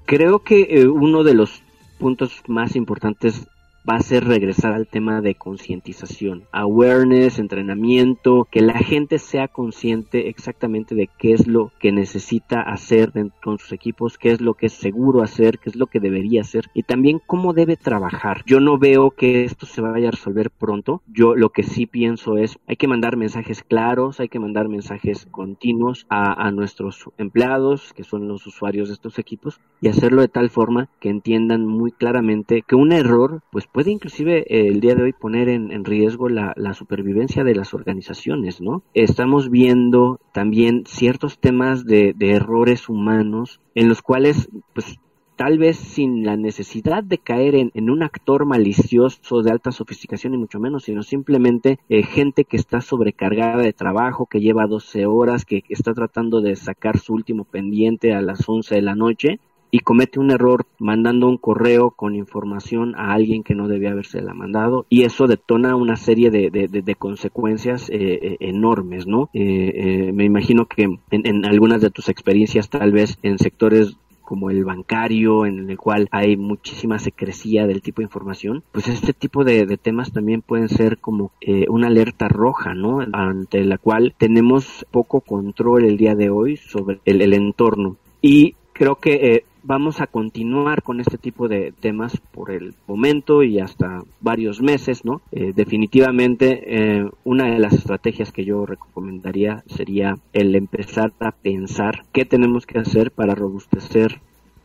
Creo 0.06 0.40
que 0.40 0.68
eh, 0.70 0.88
uno 0.90 1.24
de 1.24 1.34
los 1.34 1.64
puntos 1.98 2.44
más 2.48 2.76
importantes 2.76 3.48
va 3.88 3.96
a 3.96 4.02
ser 4.02 4.26
regresar 4.26 4.74
al 4.74 4.88
tema 4.88 5.22
de 5.22 5.36
concientización, 5.36 6.46
awareness, 6.52 7.40
entrenamiento, 7.40 8.48
que 8.52 8.62
la 8.62 8.78
gente 8.80 9.20
sea 9.20 9.48
consciente 9.48 10.30
exactamente 10.30 10.96
de 10.96 11.10
qué 11.18 11.34
es 11.34 11.48
lo 11.48 11.72
que 11.80 11.92
necesita 11.92 12.62
hacer 12.62 13.12
con 13.44 13.58
sus 13.60 13.72
equipos, 13.72 14.18
qué 14.18 14.32
es 14.32 14.42
lo 14.42 14.54
que 14.54 14.68
es 14.68 14.74
seguro 14.74 15.22
hacer, 15.22 15.60
qué 15.60 15.70
es 15.70 15.76
lo 15.76 15.88
que 15.88 16.00
debería 16.00 16.42
hacer 16.42 16.66
y 16.74 16.84
también 16.84 17.22
cómo 17.26 17.54
debe 17.54 17.78
trabajar. 17.78 18.44
Yo 18.46 18.60
no 18.60 18.78
veo 18.78 19.12
que 19.12 19.44
esto 19.44 19.66
se 19.66 19.82
vaya 19.82 20.10
a 20.10 20.12
resolver 20.12 20.52
pronto. 20.52 21.02
Yo 21.08 21.36
lo 21.36 21.50
que 21.50 21.64
sí 21.64 21.86
pienso 21.86 22.38
es 22.38 22.60
hay 22.68 22.76
que 22.76 22.88
mandar 22.88 23.18
mensajes 23.18 23.64
claros, 23.64 24.20
hay 24.20 24.30
que 24.30 24.40
mandar 24.40 24.70
mensajes 24.70 25.28
continuos 25.32 26.06
a, 26.10 26.48
a 26.48 26.52
nuestros 26.52 27.10
empleados, 27.18 27.94
que 27.94 28.04
son 28.04 28.28
los 28.28 28.46
usuarios 28.46 28.90
de 28.90 28.94
estos 28.94 29.20
equipos, 29.20 29.60
y 29.82 29.88
hacerlo 29.88 30.22
de 30.22 30.28
tal 30.28 30.50
forma 30.50 30.90
que 31.00 31.10
entiendan 31.10 31.66
muy 31.66 31.92
claramente 31.92 32.64
que 32.68 32.76
un 32.76 32.92
error 32.92 33.42
pues 33.52 33.68
puede 33.72 33.92
inclusive 33.92 34.46
eh, 34.48 34.68
el 34.68 34.80
día 34.80 34.96
de 34.96 35.04
hoy 35.04 35.14
poner 35.14 35.50
en, 35.50 35.86
riesgo 35.86 36.30
la, 36.30 36.54
supervivencia 36.74 37.44
de 37.44 37.56
las 37.56 37.74
organizaciones, 37.74 38.62
¿no? 38.62 38.84
Estamos 38.94 39.50
viendo 39.50 40.20
también 40.34 40.84
ciertos 40.86 41.40
temas 41.40 41.86
de, 41.86 42.16
errores 42.20 42.90
humanos 42.90 43.60
en 43.76 43.90
los 43.90 44.02
cuales, 44.02 44.50
pues, 44.74 45.00
tal 45.36 45.58
vez 45.58 45.78
sin 45.78 46.26
la 46.26 46.36
necesidad 46.36 47.04
de 47.04 47.18
caer 47.18 47.56
en, 47.56 47.90
un 47.90 48.04
actor 48.04 48.46
malicioso 48.46 49.42
de 49.42 49.52
alta 49.52 49.72
sofisticación 49.72 50.34
y 50.34 50.38
mucho 50.38 50.60
menos, 50.60 50.84
sino 50.84 51.02
simplemente 51.02 51.80
eh, 51.90 52.04
gente 52.04 52.44
que 52.44 52.58
está 52.58 52.82
sobrecargada 52.82 53.64
de 53.64 53.74
trabajo, 53.74 54.26
que 54.26 54.42
lleva 54.42 54.68
12 54.68 55.06
horas, 55.06 55.46
que 55.46 55.64
está 55.70 55.94
tratando 55.94 56.42
de 56.42 56.56
sacar 56.56 57.00
su 57.00 57.14
último 57.14 57.46
pendiente 57.46 58.14
a 58.14 58.22
las 58.22 58.48
11 58.48 58.76
de 58.76 58.82
la 58.82 58.96
noche 58.96 59.40
y 59.72 59.80
comete 59.80 60.20
un 60.20 60.32
error 60.32 60.66
mandando 60.80 61.28
un 61.28 61.38
correo 61.38 61.92
con 61.92 62.16
información 62.16 62.96
a 62.96 63.14
alguien 63.14 63.44
que 63.44 63.56
no 63.56 63.68
debía 63.68 63.92
haberse 63.92 64.22
la 64.22 64.34
mandado 64.34 64.86
y 64.90 65.04
eso 65.04 65.28
detona 65.28 65.76
una 65.76 65.96
serie 65.96 66.32
de, 66.32 66.50
de, 66.50 66.96
consecuencias 66.96 67.90
eh, 67.90 68.20
eh, 68.22 68.38
enormes, 68.40 69.08
¿no? 69.08 69.30
Eh, 69.34 70.12
me 70.14 70.26
imagino 70.26 70.66
que 70.66 70.84
en, 70.84 71.00
en, 71.12 71.46
algunas 71.46 71.82
de 71.82 71.92
tus 71.92 72.10
experiencias, 72.10 72.70
tal 72.70 72.92
vez 72.92 73.18
en 73.22 73.38
sectores 73.38 73.96
como 74.22 74.52
el 74.52 74.64
bancario, 74.64 75.46
en 75.46 75.70
el 75.70 75.78
cual 75.78 76.08
hay 76.12 76.38
muchísima 76.38 77.00
secrecía 77.00 77.66
del 77.66 77.82
tipo 77.82 78.02
de 78.02 78.06
información, 78.06 78.64
pues 78.72 78.88
este 78.88 79.14
tipo 79.14 79.44
de, 79.44 79.66
temas 79.78 80.12
también 80.12 80.44
pueden 80.44 80.70
ser 80.70 81.00
como 81.00 81.32
una 81.68 81.88
alerta 81.88 82.28
roja, 82.28 82.76
¿no? 82.76 83.00
Ante 83.12 83.64
la 83.66 83.80
cual 83.80 84.14
tenemos 84.20 84.86
poco 84.92 85.22
control 85.22 85.86
el 85.86 85.98
día 85.98 86.14
de 86.14 86.30
hoy 86.30 86.58
sobre 86.58 87.00
el, 87.06 87.22
el 87.24 87.34
entorno. 87.34 87.98
Y 88.22 88.56
creo 88.74 88.98
que 88.98 89.46
vamos 89.70 90.02
a 90.02 90.08
continuar 90.08 90.82
con 90.82 91.00
este 91.00 91.20
tipo 91.20 91.48
de 91.48 91.72
temas 91.80 92.18
por 92.32 92.50
el 92.50 92.74
momento 92.88 93.44
y 93.44 93.60
hasta 93.60 94.02
varios 94.20 94.64
meses, 94.64 95.06
¿no? 95.06 95.22
Eh, 95.32 95.54
definitivamente 95.56 96.64
eh, 96.66 97.08
una 97.24 97.52
de 97.52 97.60
las 97.60 97.74
estrategias 97.74 98.32
que 98.32 98.44
yo 98.44 98.66
recomendaría 98.66 99.64
sería 99.68 100.18
el 100.34 100.56
empezar 100.56 101.14
a 101.20 101.32
pensar 101.32 102.04
qué 102.12 102.26
tenemos 102.26 102.66
que 102.66 102.80
hacer 102.80 103.12
para 103.12 103.36
robustecer 103.36 104.20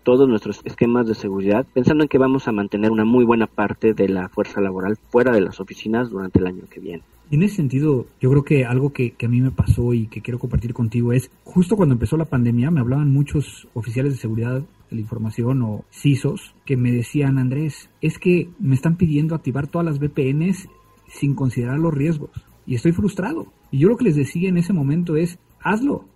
todos 0.05 0.27
nuestros 0.27 0.63
esquemas 0.65 1.07
de 1.07 1.15
seguridad, 1.15 1.67
pensando 1.75 2.05
en 2.05 2.09
que 2.09 2.17
vamos 2.17 2.49
a 2.49 2.53
mantener 2.53 2.91
una 2.91 3.05
muy 3.05 3.27
buena 3.27 3.47
parte 3.47 3.93
de 3.93 4.09
la 4.09 4.31
fuerza 4.31 4.63
laboral 4.63 4.97
fuera 5.11 5.33
de 5.33 5.43
las 5.43 5.61
oficinas 5.61 6.09
durante 6.09 6.39
el 6.39 6.47
año 6.47 6.63
que 6.71 6.81
viene. 6.81 7.03
En 7.31 7.43
ese 7.43 7.57
sentido, 7.57 8.07
yo 8.21 8.31
creo 8.31 8.45
que 8.45 8.65
algo 8.65 8.93
que, 8.93 9.15
a 9.23 9.29
mí 9.29 9.41
me 9.41 9.51
pasó 9.51 9.95
y 9.95 10.07
que 10.07 10.21
quiero 10.21 10.39
compartir 10.39 10.75
contigo 10.75 11.13
es, 11.13 11.31
justo 11.43 11.77
cuando 11.77 11.95
empezó 11.95 12.17
la 12.17 12.27
pandemia, 12.27 12.71
me 12.71 12.81
hablaban 12.81 13.11
muchos 13.11 13.67
oficiales 13.73 14.13
de 14.13 14.19
seguridad 14.19 14.63
de 14.91 14.97
la 14.97 15.03
información 15.03 15.63
o 15.63 15.85
CISOs 15.91 16.55
que 16.65 16.77
me 16.77 16.93
decían, 16.93 17.39
Andrés, 17.39 17.91
es 18.01 18.19
que 18.19 18.49
me 18.59 18.75
están 18.75 18.97
pidiendo 18.97 19.35
activar 19.35 19.67
todas 19.67 19.87
las 19.87 19.99
VPNs 19.99 20.69
sin 21.09 21.35
considerar 21.35 21.79
los 21.79 21.95
riesgos. 21.95 22.31
y 22.67 22.75
estoy 22.77 22.93
frustrado. 22.93 23.47
Y 23.71 23.81
yo 23.81 23.89
lo 23.89 23.97
que 23.99 24.05
les 24.05 24.17
decía 24.17 24.49
en 24.49 24.57
ese 24.57 24.73
momento 24.73 25.17
es, 25.17 25.39
hazlo. 25.61 26.07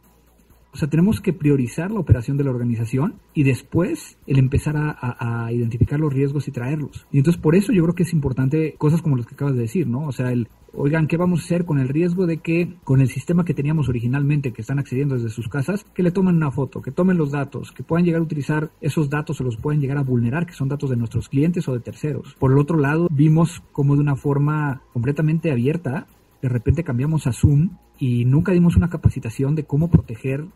O 0.73 0.77
sea, 0.77 0.89
tenemos 0.89 1.21
que 1.21 1.33
priorizar 1.33 1.91
la 1.91 2.01
operación 2.01 2.37
de 2.37 2.45
la 2.45 2.51
organización 2.51 3.15
y 3.35 3.43
después 3.43 4.19
el 4.27 4.39
empezar 4.39 4.75
a, 4.77 5.49
identificar 5.51 5.99
los 5.99 6.13
riesgos 6.13 6.47
y 6.49 6.51
traerlos. 6.51 7.07
Y 7.11 7.19
entonces 7.19 7.41
por 7.41 7.55
eso 7.55 7.73
yo 7.73 7.83
creo 7.83 7.95
que 7.95 8.03
es 8.03 8.13
importante 8.13 8.75
cosas 8.77 9.03
como 9.03 9.17
las 9.17 9.27
que 9.27 9.35
acabas 9.35 9.55
de 9.55 9.63
decir, 9.63 9.87
¿no? 9.87 10.07
O 10.07 10.13
sea, 10.13 10.31
el, 10.31 10.49
oigan, 10.75 11.07
¿qué 11.07 11.17
vamos 11.17 11.41
a 11.41 11.45
hacer 11.45 11.65
con 11.65 11.79
el 11.79 11.89
riesgo 11.89 12.27
de 12.27 12.39
que 12.39 12.77
con 12.85 13.01
el 13.01 13.09
sistema 13.09 13.45
que 13.45 13.55
teníamos 13.55 13.89
originalmente, 13.89 14.53
que 14.53 14.61
están 14.61 14.79
accediendo 14.79 15.15
desde 15.15 15.31
sus 15.31 15.49
casas, 15.49 15.85
que 15.95 16.03
le 16.03 16.11
tomen 16.11 16.37
una 16.37 16.51
foto, 16.51 16.83
que 16.83 16.91
tomen 16.91 17.17
los 17.17 17.33
datos, 17.33 17.73
que 17.73 17.83
puedan 17.83 18.05
llegar 18.05 18.21
a 18.21 18.25
utilizar 18.25 18.71
esos 18.81 19.09
datos 19.09 19.41
o 19.41 19.45
los 19.45 19.57
puedan 19.57 19.81
llegar 19.81 19.97
a 19.97 20.03
vulnerar, 20.03 20.47
que 20.47 20.53
son 20.53 20.69
datos 20.69 20.91
de 20.91 20.97
nuestros 20.97 21.29
clientes 21.29 21.67
o 21.69 21.73
de 21.73 21.81
terceros? 21.81 22.37
Por 22.39 22.53
el 22.53 22.59
otro 22.59 22.79
lado, 22.79 23.09
vimos 23.11 23.63
como 23.73 23.95
de 23.95 24.03
una 24.03 24.17
forma 24.17 24.83
completamente 24.93 25.51
abierta 25.51 26.07
de 26.41 26.49
repente 26.49 26.85
cambiamos 26.85 27.27
a 27.27 27.33
Zoom 27.33 27.71
y 27.99 28.25
nunca 28.25 28.53
dimos 28.53 28.77
una 28.77 28.91
capacitación 28.91 29.55
de 29.55 29.65
cómo 29.65 29.91
proteger 29.91 30.47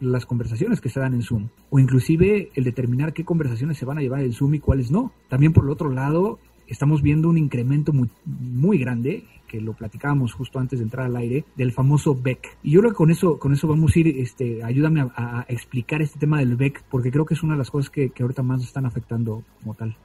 las 0.00 0.26
conversaciones 0.26 0.80
que 0.80 0.88
se 0.88 1.00
dan 1.00 1.14
en 1.14 1.22
Zoom 1.22 1.48
o 1.70 1.78
inclusive 1.78 2.50
el 2.54 2.64
determinar 2.64 3.12
qué 3.12 3.24
conversaciones 3.24 3.78
se 3.78 3.84
van 3.84 3.98
a 3.98 4.02
llevar 4.02 4.20
en 4.20 4.32
Zoom 4.32 4.54
y 4.54 4.60
cuáles 4.60 4.90
no. 4.90 5.12
También 5.28 5.52
por 5.52 5.64
el 5.64 5.70
otro 5.70 5.90
lado 5.90 6.38
estamos 6.66 7.02
viendo 7.02 7.28
un 7.28 7.38
incremento 7.38 7.92
muy, 7.92 8.10
muy 8.24 8.78
grande 8.78 9.24
que 9.46 9.60
lo 9.60 9.74
platicábamos 9.74 10.32
justo 10.32 10.58
antes 10.58 10.80
de 10.80 10.84
entrar 10.84 11.06
al 11.06 11.16
aire 11.16 11.44
del 11.54 11.72
famoso 11.72 12.14
BEC. 12.14 12.58
Y 12.62 12.72
yo 12.72 12.80
creo 12.80 12.92
que 12.92 12.96
con 12.96 13.10
eso 13.10 13.38
con 13.38 13.52
eso 13.52 13.68
vamos 13.68 13.94
a 13.94 13.98
ir 14.00 14.08
este 14.08 14.62
ayúdame 14.62 15.02
a, 15.14 15.46
explicar 15.48 16.02
este 16.02 16.18
tema 16.18 16.38
del 16.38 16.56
BEC 16.56 16.82
porque 16.90 17.10
creo 17.10 17.24
que 17.24 17.34
es 17.34 17.42
una 17.42 17.54
de 17.54 17.58
las 17.58 17.70
cosas 17.70 17.90
que, 17.90 18.10
que 18.10 18.22
ahorita 18.22 18.42
más 18.42 18.62
están 18.62 18.86
afectando 18.86 19.42
como 19.62 19.74
tal. 19.74 19.96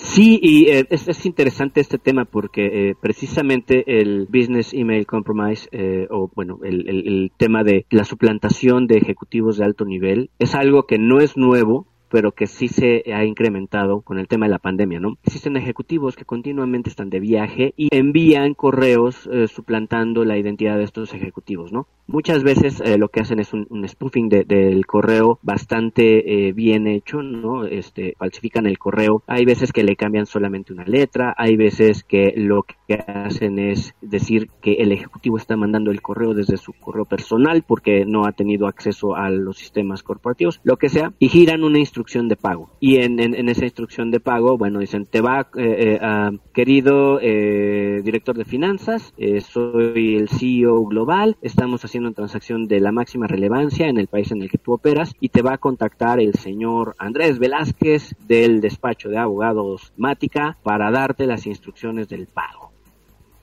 Sí, 0.00 0.38
y 0.40 0.70
eh, 0.70 0.86
es, 0.90 1.26
interesante 1.26 1.80
este 1.80 1.98
tema 1.98 2.24
porque 2.24 2.90
eh, 2.90 2.94
precisamente 3.00 4.00
el 4.00 4.26
Business 4.26 4.72
Email 4.72 5.06
Compromise, 5.06 5.68
eh, 5.72 6.06
o 6.08 6.30
bueno, 6.36 6.60
el, 6.62 6.88
el, 6.88 7.32
tema 7.36 7.64
de 7.64 7.84
la 7.90 8.04
suplantación 8.04 8.86
de 8.86 8.98
ejecutivos 8.98 9.58
de 9.58 9.64
alto 9.64 9.84
nivel, 9.84 10.30
es 10.38 10.54
algo 10.54 10.84
que 10.84 10.98
no 10.98 11.18
es 11.18 11.36
nuevo, 11.36 11.88
pero 12.10 12.32
que 12.32 12.46
sí 12.46 12.68
se 12.68 13.04
ha 13.12 13.24
incrementado 13.24 14.00
con 14.00 14.18
el 14.18 14.28
tema 14.28 14.46
de 14.46 14.52
la 14.52 14.58
pandemia, 14.58 15.00
¿no? 15.00 15.18
Existen 15.24 15.56
ejecutivos 15.56 16.16
que 16.16 16.24
continuamente 16.24 16.90
están 16.90 17.10
de 17.10 17.20
viaje 17.20 17.74
y 17.76 17.88
envían 17.90 18.54
correos 18.54 19.28
eh, 19.32 19.48
suplantando 19.48 20.24
la 20.24 20.38
identidad 20.38 20.76
de 20.78 20.84
estos 20.84 21.14
ejecutivos, 21.14 21.72
¿no? 21.72 21.86
Muchas 22.06 22.42
veces 22.42 22.80
eh, 22.80 22.96
lo 22.96 23.08
que 23.08 23.20
hacen 23.20 23.38
es 23.38 23.52
un, 23.52 23.66
spoofing 23.86 24.30
del 24.30 24.86
correo 24.86 25.38
bastante 25.42 26.48
eh, 26.48 26.52
bien 26.52 26.86
hecho, 26.86 27.22
¿no? 27.22 27.66
Este, 27.66 28.14
falsifican 28.18 28.66
el 28.66 28.78
correo. 28.78 29.22
Hay 29.26 29.44
veces 29.44 29.72
que 29.72 29.84
le 29.84 29.94
cambian 29.94 30.24
solamente 30.24 30.72
una 30.72 30.84
letra, 30.84 31.34
hay 31.36 31.56
veces 31.56 32.04
que 32.04 32.32
lo 32.34 32.62
que 32.62 32.94
hacen 32.94 33.58
es 33.58 33.94
decir 34.00 34.48
que 34.62 34.74
el 34.74 34.92
ejecutivo 34.92 35.36
está 35.36 35.56
mandando 35.56 35.90
el 35.90 36.00
correo 36.00 36.32
desde 36.32 36.56
su 36.56 36.72
correo 36.72 37.04
personal 37.04 37.62
porque 37.66 38.06
no 38.06 38.24
ha 38.24 38.32
tenido 38.32 38.66
acceso 38.66 39.14
a 39.14 39.28
los 39.28 39.58
sistemas 39.58 40.02
corporativos, 40.02 40.60
lo 40.64 40.78
que 40.78 40.88
sea, 40.88 41.12
y 41.18 41.28
giran 41.28 41.62
una 41.62 41.78
instrucción 41.78 41.97
instrucción 41.98 42.28
de 42.28 42.36
pago. 42.36 42.70
Y 42.78 42.98
en, 42.98 43.18
en, 43.18 43.48
esa 43.48 43.64
instrucción 43.64 44.12
de 44.12 44.20
pago, 44.20 44.56
bueno, 44.56 44.78
dicen, 44.78 45.04
te 45.04 45.20
va, 45.20 45.48
eh, 45.56 45.98
eh 46.00 46.38
querido 46.54 47.18
eh, 47.20 48.00
director 48.04 48.36
de 48.36 48.44
finanzas, 48.44 49.12
eh, 49.16 49.40
soy 49.40 50.16
el 50.16 50.28
CEO 50.28 50.84
global, 50.84 51.36
estamos 51.42 51.84
haciendo 51.84 52.08
una 52.08 52.14
transacción 52.14 52.66
de 52.68 52.80
la 52.80 52.92
máxima 52.92 53.26
relevancia 53.26 53.88
en 53.88 53.98
el 53.98 54.06
país 54.06 54.30
en 54.30 54.42
el 54.42 54.50
que 54.50 54.58
tú 54.58 54.72
operas 54.72 55.14
y 55.20 55.30
te 55.30 55.42
va 55.42 55.54
a 55.54 55.58
contactar 55.58 56.20
el 56.20 56.34
señor 56.34 56.94
Andrés 56.98 57.38
Velázquez 57.38 58.14
del 58.26 58.60
despacho 58.60 59.08
de 59.08 59.18
abogados 59.18 59.92
Mática 59.96 60.56
para 60.62 60.90
darte 60.90 61.26
las 61.26 61.46
instrucciones 61.46 62.08
del 62.08 62.26
pago. 62.26 62.67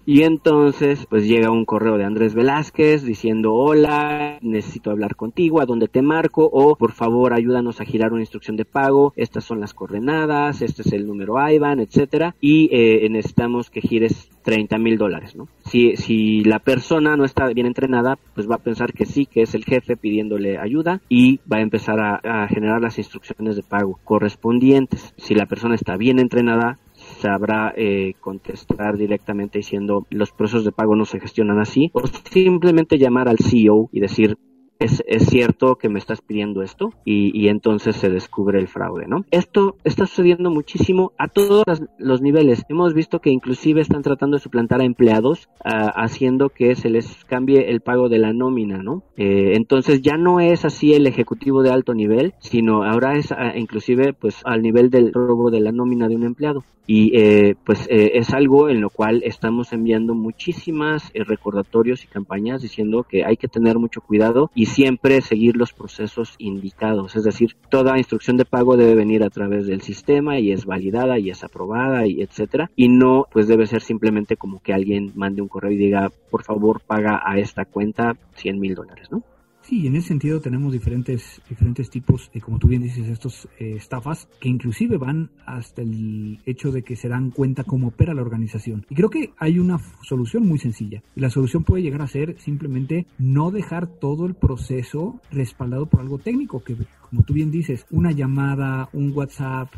Y 0.07 0.21
entonces, 0.21 1.07
pues 1.09 1.27
llega 1.27 1.49
un 1.49 1.65
correo 1.65 1.97
de 1.97 2.05
Andrés 2.05 2.35
Velázquez 2.35 3.03
diciendo, 3.03 3.53
hola, 3.55 4.37
necesito 4.41 4.91
hablar 4.91 5.15
contigo, 5.15 5.61
¿a 5.61 5.65
dónde 5.65 5.87
te 5.87 6.03
marco? 6.03 6.47
O, 6.51 6.75
por 6.75 6.91
favor, 6.91 7.33
ayúdanos 7.33 7.81
a 7.81 7.85
girar 7.85 8.13
una 8.13 8.21
instrucción 8.21 8.55
de 8.55 8.65
pago, 8.65 9.13
estas 9.15 9.45
son 9.45 9.59
las 9.59 9.73
coordenadas, 9.73 10.61
este 10.61 10.83
es 10.83 10.93
el 10.93 11.07
número 11.07 11.35
IBAN, 11.49 11.79
etcétera, 11.79 12.35
y 12.39 12.69
eh, 12.71 13.09
necesitamos 13.09 13.71
que 13.71 13.81
gires 13.81 14.29
30 14.43 14.77
mil 14.77 14.99
dólares, 14.99 15.35
¿no? 15.35 15.47
Si, 15.65 15.95
si 15.95 16.43
la 16.43 16.59
persona 16.59 17.17
no 17.17 17.25
está 17.25 17.47
bien 17.47 17.65
entrenada, 17.65 18.19
pues 18.35 18.47
va 18.47 18.55
a 18.55 18.63
pensar 18.63 18.93
que 18.93 19.07
sí, 19.07 19.25
que 19.25 19.41
es 19.41 19.55
el 19.55 19.65
jefe 19.65 19.97
pidiéndole 19.97 20.59
ayuda 20.59 21.01
y 21.09 21.39
va 21.51 21.57
a 21.57 21.61
empezar 21.61 21.99
a 21.99 22.47
generar 22.47 22.79
las 22.79 22.99
instrucciones 22.99 23.55
de 23.55 23.63
pago 23.63 23.99
correspondientes. 24.03 25.15
Si 25.17 25.33
la 25.33 25.47
persona 25.47 25.73
está 25.73 25.97
bien 25.97 26.19
entrenada, 26.19 26.77
sabrá 27.25 27.73
eh, 27.75 28.13
contestar 28.19 28.97
directamente 28.97 29.57
diciendo 29.57 30.05
los 30.11 30.31
procesos 30.31 30.63
de 30.63 30.71
pago 30.71 30.95
no 30.95 31.05
se 31.05 31.19
gestionan 31.19 31.59
así 31.59 31.89
o 31.93 32.05
simplemente 32.07 32.99
llamar 32.99 33.27
al 33.27 33.39
CEO 33.39 33.89
y 33.91 33.99
decir 33.99 34.37
es, 34.79 35.03
es, 35.07 35.25
cierto 35.27 35.75
que 35.75 35.89
me 35.89 35.99
estás 35.99 36.21
pidiendo 36.21 36.61
esto 36.61 36.93
y, 37.05 37.31
y, 37.39 37.49
entonces 37.49 37.95
se 37.95 38.09
descubre 38.09 38.59
el 38.59 38.67
fraude, 38.67 39.07
¿no? 39.07 39.25
Esto 39.31 39.77
está 39.83 40.05
sucediendo 40.05 40.49
muchísimo 40.51 41.13
a 41.17 41.27
todos 41.27 41.63
los 41.97 42.21
niveles. 42.21 42.63
Hemos 42.69 42.93
visto 42.93 43.19
que 43.19 43.29
inclusive 43.29 43.81
están 43.81 44.01
tratando 44.01 44.37
de 44.37 44.43
suplantar 44.43 44.81
a 44.81 44.85
empleados 44.85 45.49
uh, 45.63 45.91
haciendo 45.95 46.49
que 46.49 46.75
se 46.75 46.89
les 46.89 47.23
cambie 47.25 47.69
el 47.69 47.81
pago 47.81 48.09
de 48.09 48.19
la 48.19 48.33
nómina, 48.33 48.77
¿no? 48.77 49.03
Eh, 49.17 49.53
entonces 49.55 50.01
ya 50.01 50.17
no 50.17 50.39
es 50.39 50.65
así 50.65 50.93
el 50.93 51.07
ejecutivo 51.07 51.63
de 51.63 51.71
alto 51.71 51.93
nivel, 51.93 52.33
sino 52.39 52.83
ahora 52.83 53.17
es 53.17 53.31
uh, 53.31 53.57
inclusive 53.57 54.13
pues 54.13 54.41
al 54.43 54.61
nivel 54.61 54.89
del 54.89 55.13
robo 55.13 55.51
de 55.51 55.61
la 55.61 55.71
nómina 55.71 56.07
de 56.07 56.15
un 56.15 56.23
empleado. 56.23 56.63
Y 56.87 57.17
eh, 57.17 57.55
pues 57.65 57.87
eh, 57.89 58.11
es 58.15 58.31
algo 58.33 58.69
en 58.69 58.79
lo 58.81 58.89
cual 58.89 59.21
estamos 59.23 59.73
enviando 59.73 60.13
muchísimas 60.13 61.09
eh, 61.13 61.23
recordatorios 61.23 62.03
y 62.03 62.07
campañas 62.07 62.61
diciendo 62.61 63.03
que 63.09 63.25
hay 63.25 63.37
que 63.37 63.47
tener 63.47 63.79
mucho 63.79 64.01
cuidado 64.01 64.51
y 64.53 64.64
siempre 64.65 65.21
seguir 65.21 65.55
los 65.55 65.73
procesos 65.73 66.35
indicados. 66.37 67.15
Es 67.15 67.23
decir, 67.23 67.55
toda 67.69 67.97
instrucción 67.97 68.37
de 68.37 68.45
pago 68.45 68.77
debe 68.77 68.95
venir 68.95 69.23
a 69.23 69.29
través 69.29 69.67
del 69.67 69.81
sistema 69.81 70.39
y 70.39 70.51
es 70.51 70.65
validada 70.65 71.19
y 71.19 71.29
es 71.29 71.43
aprobada 71.43 72.07
y 72.07 72.21
etcétera. 72.21 72.71
Y 72.75 72.89
no, 72.89 73.27
pues 73.31 73.47
debe 73.47 73.67
ser 73.67 73.81
simplemente 73.81 74.37
como 74.37 74.61
que 74.61 74.73
alguien 74.73 75.11
mande 75.15 75.41
un 75.41 75.47
correo 75.47 75.71
y 75.71 75.77
diga, 75.77 76.11
por 76.29 76.43
favor, 76.43 76.81
paga 76.81 77.21
a 77.23 77.37
esta 77.37 77.65
cuenta 77.65 78.15
100 78.35 78.59
mil 78.59 78.75
dólares, 78.75 79.11
¿no? 79.11 79.23
Sí, 79.67 79.87
en 79.87 79.95
ese 79.95 80.09
sentido 80.09 80.41
tenemos 80.41 80.71
diferentes, 80.71 81.41
diferentes 81.49 81.89
tipos, 81.89 82.29
de, 82.31 82.39
como 82.39 82.59
tú 82.59 82.67
bien 82.67 82.83
dices, 82.83 83.09
estos 83.09 83.47
eh, 83.57 83.73
estafas 83.75 84.27
que 84.39 84.47
inclusive 84.47 84.97
van 84.97 85.31
hasta 85.43 85.81
el 85.81 86.37
hecho 86.45 86.71
de 86.71 86.83
que 86.83 86.95
se 86.95 87.09
dan 87.09 87.31
cuenta 87.31 87.63
cómo 87.63 87.87
opera 87.87 88.13
la 88.13 88.21
organización. 88.21 88.85
Y 88.91 88.93
creo 88.93 89.09
que 89.09 89.33
hay 89.39 89.57
una 89.57 89.79
solución 90.03 90.47
muy 90.47 90.59
sencilla. 90.59 91.01
Y 91.15 91.21
la 91.21 91.31
solución 91.31 91.63
puede 91.63 91.81
llegar 91.81 92.03
a 92.03 92.07
ser 92.07 92.39
simplemente 92.39 93.07
no 93.17 93.49
dejar 93.49 93.87
todo 93.87 94.27
el 94.27 94.35
proceso 94.35 95.19
respaldado 95.31 95.87
por 95.87 96.01
algo 96.01 96.19
técnico, 96.19 96.63
que 96.63 96.77
como 97.09 97.23
tú 97.23 97.33
bien 97.33 97.49
dices, 97.49 97.87
una 97.89 98.11
llamada, 98.11 98.89
un 98.93 99.13
WhatsApp, 99.13 99.73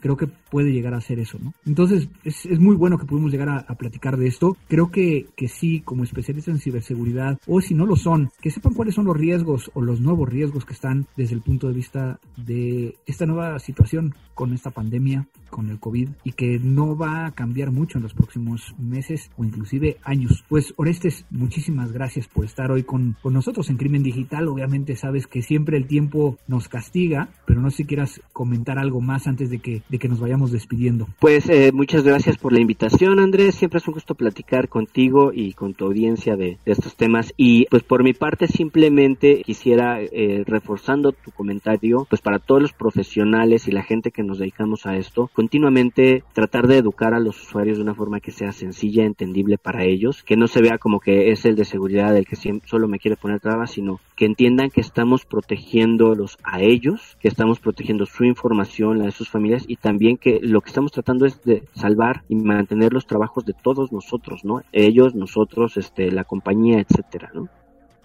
creo 0.00 0.16
que 0.16 0.28
puede 0.56 0.72
llegar 0.72 0.94
a 0.94 1.02
ser 1.02 1.18
eso, 1.18 1.38
¿no? 1.38 1.52
Entonces, 1.66 2.08
es, 2.24 2.46
es 2.46 2.58
muy 2.58 2.76
bueno 2.76 2.96
que 2.96 3.04
pudimos 3.04 3.30
llegar 3.30 3.50
a, 3.50 3.74
platicar 3.74 4.16
de 4.16 4.26
esto. 4.26 4.56
Creo 4.68 4.90
que, 4.90 5.26
que 5.36 5.48
sí, 5.48 5.82
como 5.82 6.02
especialistas 6.02 6.54
en 6.54 6.60
ciberseguridad, 6.62 7.38
o 7.46 7.60
si 7.60 7.74
no 7.74 7.84
lo 7.84 7.94
son, 7.94 8.30
que 8.40 8.50
sepan 8.50 8.72
cuáles 8.72 8.94
son 8.94 9.04
los 9.04 9.14
riesgos 9.14 9.70
o 9.74 9.82
los 9.82 10.00
nuevos 10.00 10.30
riesgos 10.30 10.64
que 10.64 10.72
están 10.72 11.08
desde 11.14 11.34
el 11.34 11.42
punto 11.42 11.68
de 11.68 11.74
vista 11.74 12.20
de 12.38 12.94
esta 13.04 13.26
nueva 13.26 13.58
situación 13.58 14.14
con 14.32 14.54
esta 14.54 14.70
pandemia, 14.70 15.28
con 15.50 15.68
el 15.68 15.78
COVID, 15.78 16.08
y 16.24 16.32
que 16.32 16.58
no 16.58 16.96
va 16.96 17.26
a 17.26 17.32
cambiar 17.32 17.70
mucho 17.70 17.98
en 17.98 18.02
los 18.02 18.14
próximos 18.14 18.74
meses 18.78 19.30
o 19.36 19.44
inclusive 19.44 19.98
años. 20.04 20.42
Pues, 20.48 20.72
Orestes, 20.76 21.26
muchísimas 21.30 21.92
gracias 21.92 22.28
por 22.28 22.46
estar 22.46 22.70
hoy 22.70 22.82
con, 22.82 23.16
con 23.22 23.34
nosotros 23.34 23.68
en 23.68 23.76
Crimen 23.76 24.02
Digital. 24.02 24.48
Obviamente 24.48 24.96
sabes 24.96 25.26
que 25.26 25.42
siempre 25.42 25.76
el 25.76 25.86
tiempo 25.86 26.38
nos 26.48 26.68
castiga, 26.68 27.28
pero 27.46 27.60
no 27.60 27.70
sé 27.70 27.78
si 27.78 27.84
quieras 27.84 28.22
comentar 28.32 28.78
algo 28.78 29.02
más 29.02 29.26
antes 29.26 29.50
de 29.50 29.58
que 29.58 29.82
que 30.06 30.08
nos 30.08 30.20
vayamos 30.20 30.45
despidiendo. 30.50 31.08
Pues 31.20 31.48
eh, 31.48 31.70
muchas 31.72 32.02
gracias 32.02 32.36
por 32.38 32.52
la 32.52 32.60
invitación, 32.60 33.18
Andrés. 33.18 33.54
Siempre 33.54 33.78
es 33.78 33.88
un 33.88 33.94
gusto 33.94 34.14
platicar 34.14 34.68
contigo 34.68 35.32
y 35.32 35.52
con 35.52 35.74
tu 35.74 35.86
audiencia 35.86 36.36
de, 36.36 36.58
estos 36.64 36.96
temas. 36.96 37.32
Y 37.36 37.66
pues 37.66 37.82
por 37.82 38.02
mi 38.02 38.12
parte 38.12 38.46
simplemente 38.46 39.42
quisiera, 39.44 40.00
eh, 40.00 40.44
reforzando 40.46 41.12
tu 41.12 41.30
comentario, 41.30 42.06
pues 42.08 42.20
para 42.20 42.38
todos 42.38 42.62
los 42.62 42.72
profesionales 42.72 43.68
y 43.68 43.72
la 43.72 43.82
gente 43.82 44.10
que 44.10 44.22
nos 44.22 44.38
dedicamos 44.38 44.86
a 44.86 44.96
esto, 44.96 45.30
continuamente 45.34 46.24
tratar 46.32 46.66
de 46.66 46.78
educar 46.78 47.14
a 47.14 47.20
los 47.20 47.40
usuarios 47.42 47.78
de 47.78 47.82
una 47.82 47.94
forma 47.94 48.20
que 48.20 48.30
sea 48.30 48.52
sencilla, 48.52 49.04
entendible 49.04 49.58
para 49.58 49.84
ellos, 49.84 50.22
que 50.22 50.36
no 50.36 50.46
se 50.46 50.62
vea 50.62 50.78
como 50.78 51.00
que 51.00 51.30
es 51.30 51.44
el 51.44 51.56
de 51.56 51.64
seguridad 51.64 52.16
el 52.16 52.26
que 52.26 52.36
solo 52.64 52.88
me 52.88 52.98
quiere 52.98 53.16
poner 53.16 53.40
trabas, 53.40 53.72
sino 53.72 54.00
que 54.16 54.24
entiendan 54.24 54.70
que 54.70 54.80
estamos 54.80 55.24
protegiéndolos 55.24 56.38
a 56.42 56.60
ellos, 56.60 57.16
que 57.20 57.28
estamos 57.28 57.60
protegiendo 57.60 58.06
su 58.06 58.24
información, 58.24 58.98
la 58.98 59.06
de 59.06 59.12
sus 59.12 59.28
familias 59.28 59.64
y 59.66 59.76
también 59.76 60.16
que 60.16 60.25
lo 60.42 60.60
que 60.60 60.68
estamos 60.68 60.92
tratando 60.92 61.26
es 61.26 61.42
de 61.42 61.64
salvar 61.74 62.22
y 62.28 62.36
mantener 62.36 62.92
los 62.92 63.06
trabajos 63.06 63.44
de 63.44 63.54
todos 63.54 63.92
nosotros, 63.92 64.44
¿no? 64.44 64.62
Ellos, 64.72 65.14
nosotros, 65.14 65.76
este, 65.76 66.10
la 66.10 66.24
compañía, 66.24 66.80
etcétera, 66.80 67.30
¿no? 67.34 67.48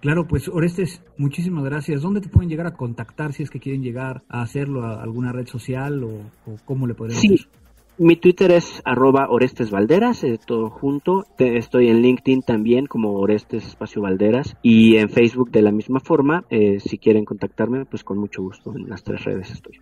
Claro, 0.02 0.28
pues 0.28 0.48
Orestes, 0.48 1.04
muchísimas 1.18 1.64
gracias. 1.64 2.02
¿Dónde 2.02 2.22
te 2.22 2.30
pueden 2.30 2.50
llegar 2.50 2.66
a 2.66 2.74
contactar 2.74 3.34
si 3.34 3.44
es 3.44 3.52
que 3.52 3.60
quieren 3.60 3.84
llegar 3.84 4.24
a 4.30 4.42
hacerlo 4.42 4.84
a 4.84 5.02
alguna 5.02 5.32
red 5.32 5.46
social 5.46 6.04
o, 6.04 6.22
cómo 6.66 6.88
le 6.88 6.96
podemos 6.96 7.22
sí. 7.22 7.40
Mi 8.00 8.16
Twitter 8.16 8.50
es 8.52 8.82
arroba 8.84 9.28
Orestes 9.30 9.70
Valderas, 9.70 10.24
eh, 10.24 10.40
todo 10.44 10.72
junto. 10.72 11.26
estoy 11.38 11.90
en 11.90 12.02
LinkedIn 12.02 12.42
también 12.42 12.88
como 12.88 13.14
Orestes 13.20 13.64
Espacio 13.68 14.02
Valderas 14.02 14.58
y 14.64 14.96
en 14.96 15.10
Facebook 15.10 15.52
de 15.52 15.62
la 15.62 15.72
misma 15.72 16.00
forma. 16.00 16.46
Eh, 16.50 16.80
si 16.80 16.98
quieren 16.98 17.26
contactarme, 17.26 17.86
pues 17.86 18.04
con 18.04 18.18
mucho 18.18 18.42
gusto 18.42 18.74
en 18.76 18.90
las 18.90 19.04
tres 19.04 19.24
redes 19.24 19.52
estoy. 19.52 19.80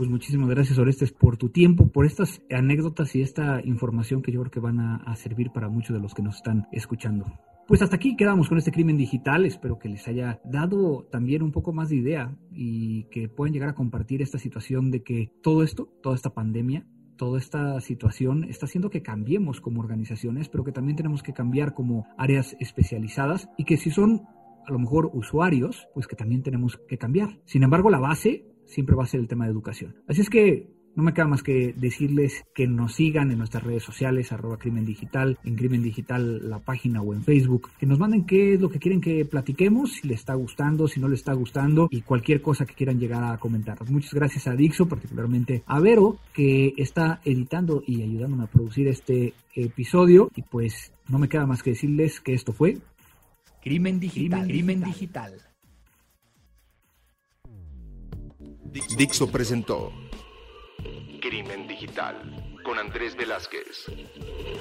Pues 0.00 0.08
muchísimas 0.08 0.48
gracias 0.48 0.78
Orestes 0.78 1.12
por 1.12 1.36
tu 1.36 1.50
tiempo, 1.50 1.88
por 1.88 2.06
estas 2.06 2.40
anécdotas 2.50 3.14
y 3.14 3.20
esta 3.20 3.60
información 3.62 4.22
que 4.22 4.32
yo 4.32 4.40
creo 4.40 4.50
que 4.50 4.58
van 4.58 4.80
a 4.80 5.14
servir 5.14 5.50
para 5.52 5.68
muchos 5.68 5.94
de 5.94 6.00
los 6.00 6.14
que 6.14 6.22
nos 6.22 6.36
están 6.36 6.66
escuchando. 6.72 7.26
Pues 7.68 7.82
hasta 7.82 7.96
aquí 7.96 8.16
quedamos 8.16 8.48
con 8.48 8.56
este 8.56 8.72
crimen 8.72 8.96
digital. 8.96 9.44
Espero 9.44 9.78
que 9.78 9.90
les 9.90 10.08
haya 10.08 10.40
dado 10.42 11.06
también 11.10 11.42
un 11.42 11.52
poco 11.52 11.74
más 11.74 11.90
de 11.90 11.96
idea 11.96 12.34
y 12.50 13.04
que 13.10 13.28
puedan 13.28 13.52
llegar 13.52 13.68
a 13.68 13.74
compartir 13.74 14.22
esta 14.22 14.38
situación 14.38 14.90
de 14.90 15.02
que 15.02 15.34
todo 15.42 15.62
esto, 15.62 15.92
toda 16.02 16.16
esta 16.16 16.32
pandemia, 16.32 16.86
toda 17.18 17.38
esta 17.38 17.78
situación 17.82 18.44
está 18.44 18.64
haciendo 18.64 18.88
que 18.88 19.02
cambiemos 19.02 19.60
como 19.60 19.80
organizaciones, 19.80 20.48
pero 20.48 20.64
que 20.64 20.72
también 20.72 20.96
tenemos 20.96 21.22
que 21.22 21.34
cambiar 21.34 21.74
como 21.74 22.06
áreas 22.16 22.56
especializadas 22.58 23.50
y 23.58 23.64
que 23.64 23.76
si 23.76 23.90
son 23.90 24.22
a 24.66 24.72
lo 24.72 24.78
mejor 24.78 25.10
usuarios, 25.12 25.88
pues 25.92 26.06
que 26.06 26.16
también 26.16 26.42
tenemos 26.42 26.80
que 26.88 26.96
cambiar. 26.96 27.38
Sin 27.44 27.64
embargo, 27.64 27.90
la 27.90 27.98
base 27.98 28.49
siempre 28.70 28.96
va 28.96 29.04
a 29.04 29.06
ser 29.06 29.20
el 29.20 29.28
tema 29.28 29.44
de 29.44 29.50
educación. 29.50 29.96
Así 30.08 30.20
es 30.20 30.30
que 30.30 30.80
no 30.94 31.02
me 31.04 31.14
queda 31.14 31.26
más 31.26 31.42
que 31.42 31.72
decirles 31.76 32.44
que 32.54 32.66
nos 32.66 32.94
sigan 32.94 33.30
en 33.30 33.38
nuestras 33.38 33.62
redes 33.62 33.82
sociales, 33.82 34.32
arroba 34.32 34.58
crimen 34.58 34.84
digital, 34.84 35.38
en 35.44 35.54
crimen 35.54 35.82
digital 35.82 36.48
la 36.48 36.58
página 36.58 37.00
o 37.00 37.14
en 37.14 37.22
Facebook, 37.22 37.70
que 37.78 37.86
nos 37.86 37.98
manden 37.98 38.24
qué 38.24 38.54
es 38.54 38.60
lo 38.60 38.68
que 38.68 38.78
quieren 38.78 39.00
que 39.00 39.24
platiquemos, 39.24 39.92
si 39.92 40.08
les 40.08 40.20
está 40.20 40.34
gustando, 40.34 40.88
si 40.88 41.00
no 41.00 41.08
les 41.08 41.20
está 41.20 41.32
gustando 41.32 41.88
y 41.90 42.02
cualquier 42.02 42.42
cosa 42.42 42.66
que 42.66 42.74
quieran 42.74 42.98
llegar 42.98 43.22
a 43.22 43.38
comentar. 43.38 43.78
Muchas 43.88 44.14
gracias 44.14 44.46
a 44.46 44.54
Dixo, 44.54 44.88
particularmente 44.88 45.62
a 45.66 45.80
Vero, 45.80 46.18
que 46.34 46.74
está 46.76 47.20
editando 47.24 47.82
y 47.86 48.02
ayudándome 48.02 48.44
a 48.44 48.48
producir 48.48 48.88
este 48.88 49.34
episodio 49.54 50.30
y 50.34 50.42
pues 50.42 50.92
no 51.08 51.18
me 51.18 51.28
queda 51.28 51.46
más 51.46 51.62
que 51.62 51.70
decirles 51.70 52.20
que 52.20 52.34
esto 52.34 52.52
fue 52.52 52.78
Crimen 53.62 54.00
Digital. 54.00 54.46
Crimen 54.46 54.82
Digital. 54.82 55.49
Dixo 58.72 59.30
presentó 59.30 59.92
Crimen 61.20 61.66
Digital 61.66 62.60
con 62.62 62.78
Andrés 62.78 63.16
Velázquez. 63.16 63.86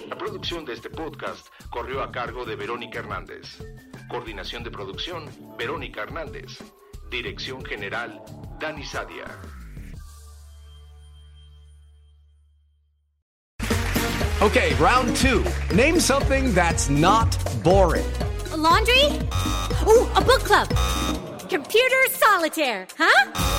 La 0.07 0.17
producción 0.17 0.65
de 0.65 0.73
este 0.73 0.89
podcast 0.89 1.47
corrió 1.69 2.01
a 2.01 2.11
cargo 2.11 2.43
de 2.43 2.55
Verónica 2.55 2.99
Hernández. 2.99 3.59
Coordinación 4.09 4.63
de 4.63 4.71
producción, 4.71 5.29
Verónica 5.57 6.01
Hernández. 6.01 6.57
Dirección 7.11 7.63
General, 7.63 8.19
Dani 8.59 8.83
Sadia. 8.83 9.25
Okay, 14.41 14.73
round 14.79 15.15
two. 15.17 15.43
Name 15.75 15.99
something 15.99 16.53
that's 16.55 16.89
not 16.89 17.37
boring. 17.63 18.05
A 18.51 18.57
laundry? 18.57 19.05
Ooh, 19.85 20.07
a 20.15 20.21
book 20.21 20.43
club. 20.45 20.67
Computer 21.49 22.09
solitaire, 22.09 22.87
huh? 22.97 23.58